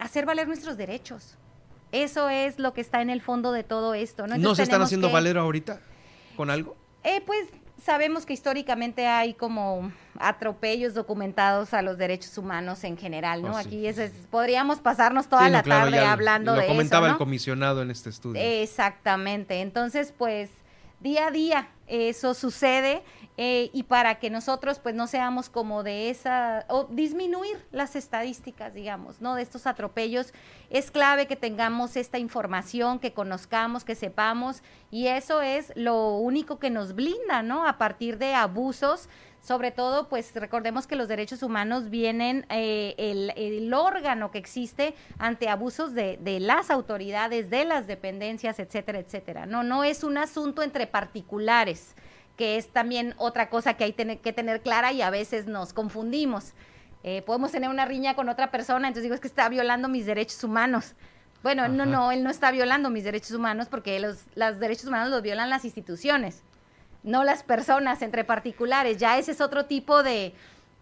hacer 0.01 0.27
valer 0.27 0.49
nuestros 0.49 0.77
derechos 0.77 1.39
eso 1.95 2.29
es 2.29 2.59
lo 2.59 2.75
que 2.75 2.81
está 2.81 3.01
en 3.03 3.11
el 3.11 3.21
fondo 3.23 3.53
de 3.53 3.63
todo 3.63 3.95
esto. 3.95 4.27
¿No, 4.27 4.37
¿No 4.37 4.55
se 4.55 4.65
están 4.65 4.83
haciendo 4.83 5.11
valer 5.11 5.39
ahorita 5.39 5.81
con 6.37 6.51
algo? 6.51 6.77
Eh, 7.05 7.23
pues 7.25 7.47
sabemos 7.83 8.25
que 8.25 8.33
históricamente 8.33 9.07
hay 9.07 9.35
como 9.35 9.93
atropellos 10.19 10.95
documentados 10.95 11.75
a 11.75 11.83
los 11.83 11.99
derechos 11.99 12.37
humanos 12.39 12.83
en 12.85 12.97
general, 12.97 13.43
¿no? 13.43 13.53
Oh, 13.53 13.57
Aquí 13.57 13.87
es, 13.87 13.99
podríamos 14.31 14.79
pasarnos 14.79 15.29
toda 15.29 15.49
la 15.49 15.63
tarde 15.63 15.99
hablando 16.01 16.53
de 16.53 16.61
eso. 16.61 16.69
Lo 16.69 16.73
comentaba 16.75 17.11
el 17.11 17.17
comisionado 17.17 17.83
en 17.83 17.91
este 17.91 18.11
estudio. 18.11 18.41
Exactamente. 18.43 19.61
Entonces, 19.61 20.15
pues 20.17 20.51
día 21.01 21.27
a 21.27 21.31
día 21.31 21.69
eso 21.87 22.35
sucede 22.35 23.03
eh, 23.37 23.71
y 23.73 23.83
para 23.83 24.21
que 24.21 24.31
nosotros 24.31 24.79
pues 24.79 24.95
no 24.95 25.07
seamos 25.09 25.49
como 25.49 25.83
de 25.83 26.09
esa, 26.09 26.65
o 26.69 26.85
disminuir 26.85 27.65
las 27.73 27.97
estadísticas, 27.97 28.73
digamos, 28.73 29.21
¿no? 29.21 29.35
De 29.35 29.43
estos 29.43 29.67
atropellos, 29.67 30.33
es 30.71 30.93
clave 30.93 31.27
que 31.27 31.35
tengamos 31.35 31.97
esta 31.97 32.19
información, 32.19 33.01
que 33.01 33.13
conozcamos, 33.13 33.85
que 33.85 33.97
sepamos, 33.97 34.63
y 34.91 35.09
eso 35.09 35.43
es 35.43 35.73
lo 35.75 36.17
único 36.17 36.61
que 36.61 36.71
nos 36.71 36.95
blinda, 36.95 37.43
¿no? 37.43 37.67
A 37.67 37.77
partir 37.77 38.19
de 38.19 38.35
abusos, 38.35 39.09
sobre 39.45 39.71
todo, 39.71 40.09
pues 40.09 40.35
recordemos 40.35 40.87
que 40.87 40.97
los 40.97 41.07
derechos 41.07 41.43
humanos 41.43 41.91
vienen 41.91 42.47
eh, 42.49 42.95
el, 42.97 43.31
el, 43.37 43.75
órgano 43.75 44.31
que 44.31 44.39
existe 44.39 44.95
ante 45.19 45.51
abusos 45.51 45.93
de, 45.93 46.19
de, 46.19 46.41
las 46.41 46.71
autoridades, 46.71 47.51
de 47.51 47.67
las 47.67 47.87
dependencias, 47.87 48.59
etcétera, 48.59 49.01
etcétera. 49.01 49.45
No, 49.45 49.63
no 49.63 49.85
es 49.85 50.03
un 50.03 50.17
asunto 50.17 50.63
entre 50.63 50.87
particulares 50.87 51.95
que 52.37 52.57
es 52.57 52.69
también 52.69 53.15
otra 53.19 53.49
cosa 53.49 53.75
que 53.75 53.85
hay 53.85 53.93
que 53.93 54.33
tener 54.33 54.63
clara 54.63 54.93
y 54.93 55.03
a 55.03 55.11
veces 55.11 55.47
nos 55.47 55.73
confundimos. 55.73 56.53
Eh, 57.03 57.23
podemos 57.23 57.53
tener 57.53 57.69
una 57.69 57.85
riña 57.85 58.15
con 58.17 58.29
otra 58.29 58.51
persona, 58.51 58.89
entonces 58.89 59.05
digo, 59.05 59.15
es 59.15 59.21
que 59.21 59.29
está 59.29 59.49
violando 59.49 59.89
mis 59.89 60.07
derechos 60.07 60.43
humanos. 60.43 60.95
Bueno, 61.43 61.69
no, 61.69 61.85
no, 61.85 62.11
él 62.11 62.25
no 62.25 62.31
está 62.31 62.51
violando 62.51 62.89
mis 62.89 63.05
derechos 63.05 63.33
humanos 63.33 63.69
porque 63.71 64.01
los, 64.01 64.25
los 64.35 64.59
derechos 64.59 64.87
humanos 64.87 65.11
los 65.11 65.21
violan 65.21 65.51
las 65.51 65.67
instituciones, 65.67 66.43
no 67.05 67.23
las 67.23 67.43
personas 67.43 68.03
entre 68.03 68.25
particulares. 68.25 68.99
Ya 68.99 69.19
ese 69.19 69.33
es 69.33 69.41
otro 69.41 69.67
tipo 69.67 70.03
de, 70.03 70.33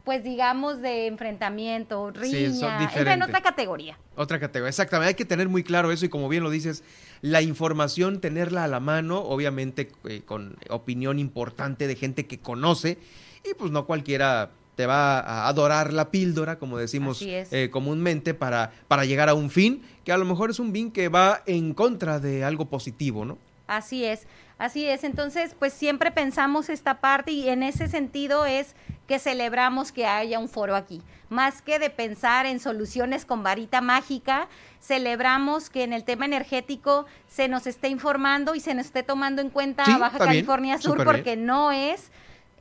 pues 0.04 0.24
digamos, 0.24 0.80
de 0.80 1.08
enfrentamiento, 1.08 2.10
riña, 2.12 2.88
entra 2.94 3.12
en 3.12 3.22
otra 3.22 3.42
categoría. 3.42 3.98
Otra 4.16 4.40
categoría, 4.40 4.70
exactamente. 4.70 5.08
Hay 5.08 5.14
que 5.14 5.24
tener 5.24 5.48
muy 5.48 5.62
claro 5.64 5.92
eso 5.92 6.06
y 6.06 6.08
como 6.08 6.28
bien 6.28 6.42
lo 6.42 6.50
dices, 6.50 6.84
la 7.20 7.42
información, 7.42 8.20
tenerla 8.20 8.64
a 8.64 8.68
la 8.68 8.80
mano, 8.80 9.18
obviamente 9.18 9.92
eh, 10.08 10.22
con 10.24 10.56
opinión 10.70 11.18
importante 11.18 11.86
de 11.86 11.96
gente 11.96 12.26
que 12.26 12.38
conoce 12.38 12.98
y 13.44 13.54
pues 13.54 13.70
no 13.70 13.84
cualquiera 13.84 14.50
te 14.76 14.86
va 14.86 15.20
a 15.20 15.48
adorar 15.48 15.92
la 15.92 16.10
píldora, 16.10 16.58
como 16.58 16.78
decimos 16.78 17.20
eh, 17.22 17.68
comúnmente, 17.70 18.32
para, 18.32 18.72
para 18.88 19.04
llegar 19.04 19.28
a 19.28 19.34
un 19.34 19.50
fin, 19.50 19.82
que 20.04 20.12
a 20.12 20.16
lo 20.16 20.24
mejor 20.24 20.50
es 20.50 20.58
un 20.58 20.72
fin 20.72 20.90
que 20.90 21.08
va 21.08 21.42
en 21.46 21.74
contra 21.74 22.18
de 22.20 22.42
algo 22.44 22.66
positivo, 22.66 23.24
¿no? 23.24 23.38
Así 23.66 24.04
es, 24.04 24.26
así 24.58 24.86
es. 24.86 25.04
Entonces, 25.04 25.54
pues 25.58 25.72
siempre 25.72 26.10
pensamos 26.10 26.68
esta 26.68 27.00
parte 27.00 27.32
y 27.32 27.48
en 27.48 27.62
ese 27.62 27.88
sentido 27.88 28.46
es 28.46 28.74
que 29.06 29.18
celebramos 29.18 29.92
que 29.92 30.06
haya 30.06 30.38
un 30.38 30.48
foro 30.48 30.76
aquí. 30.76 31.02
Más 31.28 31.62
que 31.62 31.78
de 31.78 31.90
pensar 31.90 32.46
en 32.46 32.60
soluciones 32.60 33.24
con 33.24 33.42
varita 33.42 33.80
mágica, 33.80 34.48
celebramos 34.80 35.70
que 35.70 35.82
en 35.82 35.92
el 35.92 36.04
tema 36.04 36.24
energético 36.24 37.06
se 37.28 37.48
nos 37.48 37.66
esté 37.66 37.88
informando 37.88 38.54
y 38.54 38.60
se 38.60 38.74
nos 38.74 38.86
esté 38.86 39.02
tomando 39.02 39.42
en 39.42 39.50
cuenta 39.50 39.84
Baja 39.98 40.18
California 40.18 40.78
Sur 40.78 41.04
porque 41.04 41.36
no 41.36 41.72
es, 41.72 42.10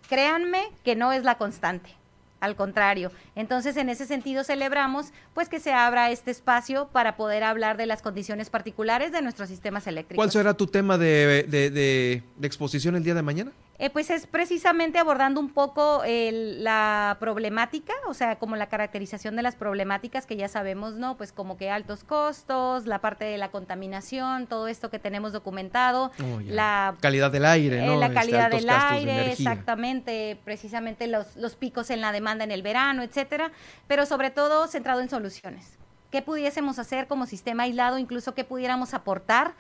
créanme 0.10 0.63
que 0.84 0.95
no 0.95 1.12
es 1.12 1.23
la 1.23 1.38
constante 1.38 2.01
al 2.41 2.56
contrario. 2.56 3.12
Entonces, 3.36 3.77
en 3.77 3.88
ese 3.88 4.06
sentido, 4.06 4.43
celebramos 4.43 5.13
pues 5.34 5.47
que 5.47 5.60
se 5.60 5.71
abra 5.71 6.12
este 6.12 6.32
espacio 6.32 6.89
para 6.91 7.15
poder 7.15 7.43
hablar 7.43 7.77
de 7.77 7.86
las 7.86 8.01
condiciones 8.01 8.49
particulares 8.49 9.13
de 9.13 9.21
nuestros 9.21 9.47
sistemas 9.47 9.88
eléctricos. 9.88 10.17
¿Cuál 10.21 10.32
será 10.32 10.54
tu 10.54 10.67
tema 10.67 10.97
de, 10.97 11.45
de 11.47 12.23
exposición 12.45 12.95
el 12.95 13.04
día 13.04 13.13
de 13.13 13.21
mañana? 13.21 13.51
Eh, 13.82 13.89
pues 13.89 14.12
es 14.12 14.28
precisamente 14.28 15.00
abordando 15.00 15.39
un 15.39 15.50
poco 15.50 16.04
la 16.06 17.17
problemática, 17.20 17.94
o 18.08 18.13
sea, 18.13 18.38
como 18.38 18.56
la 18.56 18.67
caracterización 18.67 19.36
de 19.36 19.41
las 19.41 19.56
problemáticas 19.56 20.28
que 20.28 20.36
ya 20.36 20.48
sabemos, 20.48 20.94
¿no? 20.94 21.17
Pues 21.17 21.32
como 21.32 21.58
que 21.58 21.72
altos 21.72 22.04
costos, 22.04 22.86
la 22.86 23.02
parte 23.02 23.26
de 23.26 23.39
la 23.39 23.50
contaminación, 23.50 24.46
todo 24.46 24.67
esto 24.67 24.91
que 24.91 25.00
tenemos 25.00 25.34
documentado, 25.34 26.12
oh, 26.20 26.39
la 26.46 26.96
calidad 27.02 27.32
del 27.32 27.44
aire, 27.44 27.84
¿no? 27.84 27.94
Eh, 27.94 27.98
la 27.98 28.06
este, 28.06 28.20
calidad 28.20 28.52
del 28.52 28.70
aire, 28.70 29.32
exactamente, 29.32 30.38
precisamente 30.46 31.08
los, 31.08 31.36
los 31.36 31.56
picos 31.56 31.89
en 31.89 32.02
la 32.02 32.12
demanda 32.12 32.44
en 32.44 32.52
el 32.52 32.62
verano, 32.62 33.02
etcétera, 33.02 33.52
pero 33.88 34.06
sobre 34.06 34.30
todo 34.30 34.67
centrado 34.67 35.02
en 35.02 35.10
soluciones. 35.10 35.80
¿Qué 36.12 36.22
pudiésemos 36.22 36.78
hacer 36.78 37.08
como 37.08 37.26
sistema 37.26 37.63
aislado, 37.63 37.98
incluso 37.98 38.36
qué 38.36 38.44
pudiéramos 38.44 38.94
aportar? 38.94 39.56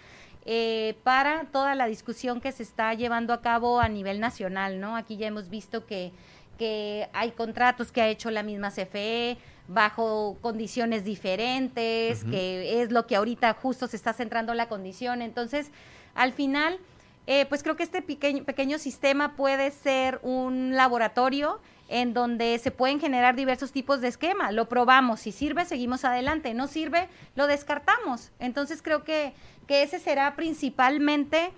Eh, 0.45 0.95
para 1.03 1.45
toda 1.51 1.75
la 1.75 1.85
discusión 1.85 2.41
que 2.41 2.51
se 2.51 2.63
está 2.63 2.93
llevando 2.93 3.33
a 3.33 3.41
cabo 3.41 3.79
a 3.79 3.87
nivel 3.89 4.19
nacional, 4.19 4.79
¿no? 4.79 4.95
Aquí 4.95 5.17
ya 5.17 5.27
hemos 5.27 5.49
visto 5.49 5.85
que, 5.85 6.11
que 6.57 7.09
hay 7.13 7.31
contratos 7.31 7.91
que 7.91 8.01
ha 8.01 8.07
hecho 8.07 8.31
la 8.31 8.43
misma 8.43 8.71
CFE 8.71 9.37
bajo 9.67 10.37
condiciones 10.41 11.05
diferentes, 11.05 12.23
que 12.25 12.81
es 12.81 12.91
lo 12.91 13.07
que 13.07 13.15
ahorita 13.15 13.53
justo 13.53 13.87
se 13.87 13.95
está 13.95 14.13
centrando 14.13 14.53
la 14.53 14.67
condición. 14.67 15.21
Entonces, 15.21 15.71
al 16.13 16.33
final, 16.33 16.79
eh, 17.27 17.45
pues 17.45 17.63
creo 17.63 17.75
que 17.75 17.83
este 17.83 18.01
pequeño, 18.01 18.43
pequeño 18.43 18.79
sistema 18.79 19.35
puede 19.35 19.71
ser 19.71 20.19
un 20.23 20.75
laboratorio 20.75 21.59
en 21.91 22.13
donde 22.13 22.57
se 22.57 22.71
pueden 22.71 23.01
generar 23.01 23.35
diversos 23.35 23.73
tipos 23.73 23.99
de 23.99 24.07
esquema. 24.07 24.51
Lo 24.51 24.69
probamos, 24.69 25.19
si 25.19 25.33
sirve, 25.33 25.65
seguimos 25.65 26.05
adelante, 26.05 26.53
no 26.53 26.67
sirve, 26.67 27.09
lo 27.35 27.47
descartamos. 27.47 28.31
Entonces 28.39 28.81
creo 28.81 29.03
que, 29.03 29.33
que 29.67 29.83
ese 29.83 29.99
será 29.99 30.35
principalmente 30.35 31.51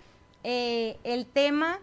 eh, 0.44 0.98
el 1.04 1.28
tema 1.28 1.80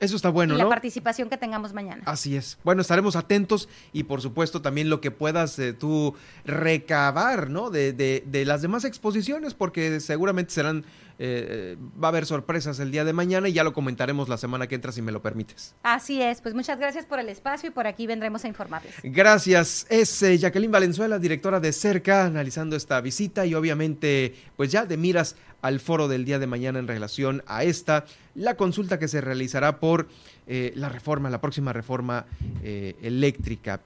eso 0.00 0.16
está 0.16 0.28
bueno, 0.28 0.54
y 0.54 0.58
la 0.58 0.68
participación 0.68 1.30
que 1.30 1.38
tengamos 1.38 1.72
mañana. 1.72 2.02
Así 2.04 2.36
es. 2.36 2.58
Bueno, 2.64 2.82
estaremos 2.82 3.16
atentos 3.16 3.68
y 3.92 4.02
por 4.02 4.20
supuesto 4.20 4.60
también 4.60 4.90
lo 4.90 5.00
que 5.00 5.10
puedas 5.10 5.58
eh, 5.58 5.72
tú 5.72 6.14
recabar, 6.44 7.48
¿no? 7.48 7.70
De, 7.70 7.92
de, 7.92 8.22
de, 8.26 8.44
las 8.44 8.60
demás 8.60 8.84
exposiciones, 8.84 9.54
porque 9.54 10.00
seguramente 10.00 10.52
serán 10.52 10.84
eh, 11.18 11.76
va 12.02 12.08
a 12.08 12.10
haber 12.10 12.26
sorpresas 12.26 12.80
el 12.80 12.90
día 12.90 13.04
de 13.04 13.12
mañana 13.12 13.48
y 13.48 13.52
ya 13.52 13.62
lo 13.62 13.72
comentaremos 13.72 14.28
la 14.28 14.36
semana 14.36 14.66
que 14.66 14.74
entra 14.74 14.90
si 14.92 15.02
me 15.02 15.12
lo 15.12 15.22
permites. 15.22 15.74
Así 15.82 16.20
es, 16.20 16.40
pues 16.40 16.54
muchas 16.54 16.78
gracias 16.78 17.06
por 17.06 17.18
el 17.20 17.28
espacio 17.28 17.68
y 17.68 17.72
por 17.72 17.86
aquí 17.86 18.06
vendremos 18.06 18.44
a 18.44 18.48
informarles. 18.48 18.94
Gracias, 19.02 19.86
es 19.90 20.22
eh, 20.22 20.38
Jacqueline 20.38 20.72
Valenzuela, 20.72 21.18
directora 21.18 21.60
de 21.60 21.72
Cerca, 21.72 22.24
analizando 22.24 22.74
esta 22.74 23.00
visita 23.00 23.46
y 23.46 23.54
obviamente 23.54 24.34
pues 24.56 24.72
ya 24.72 24.86
de 24.86 24.96
miras 24.96 25.36
al 25.62 25.80
foro 25.80 26.08
del 26.08 26.24
día 26.24 26.38
de 26.38 26.46
mañana 26.46 26.78
en 26.78 26.88
relación 26.88 27.42
a 27.46 27.64
esta, 27.64 28.04
la 28.34 28.56
consulta 28.56 28.98
que 28.98 29.08
se 29.08 29.20
realizará 29.20 29.80
por 29.80 30.08
eh, 30.46 30.72
la 30.74 30.88
reforma, 30.88 31.30
la 31.30 31.40
próxima 31.40 31.72
reforma 31.72 32.26
eléctrica. 32.62 33.80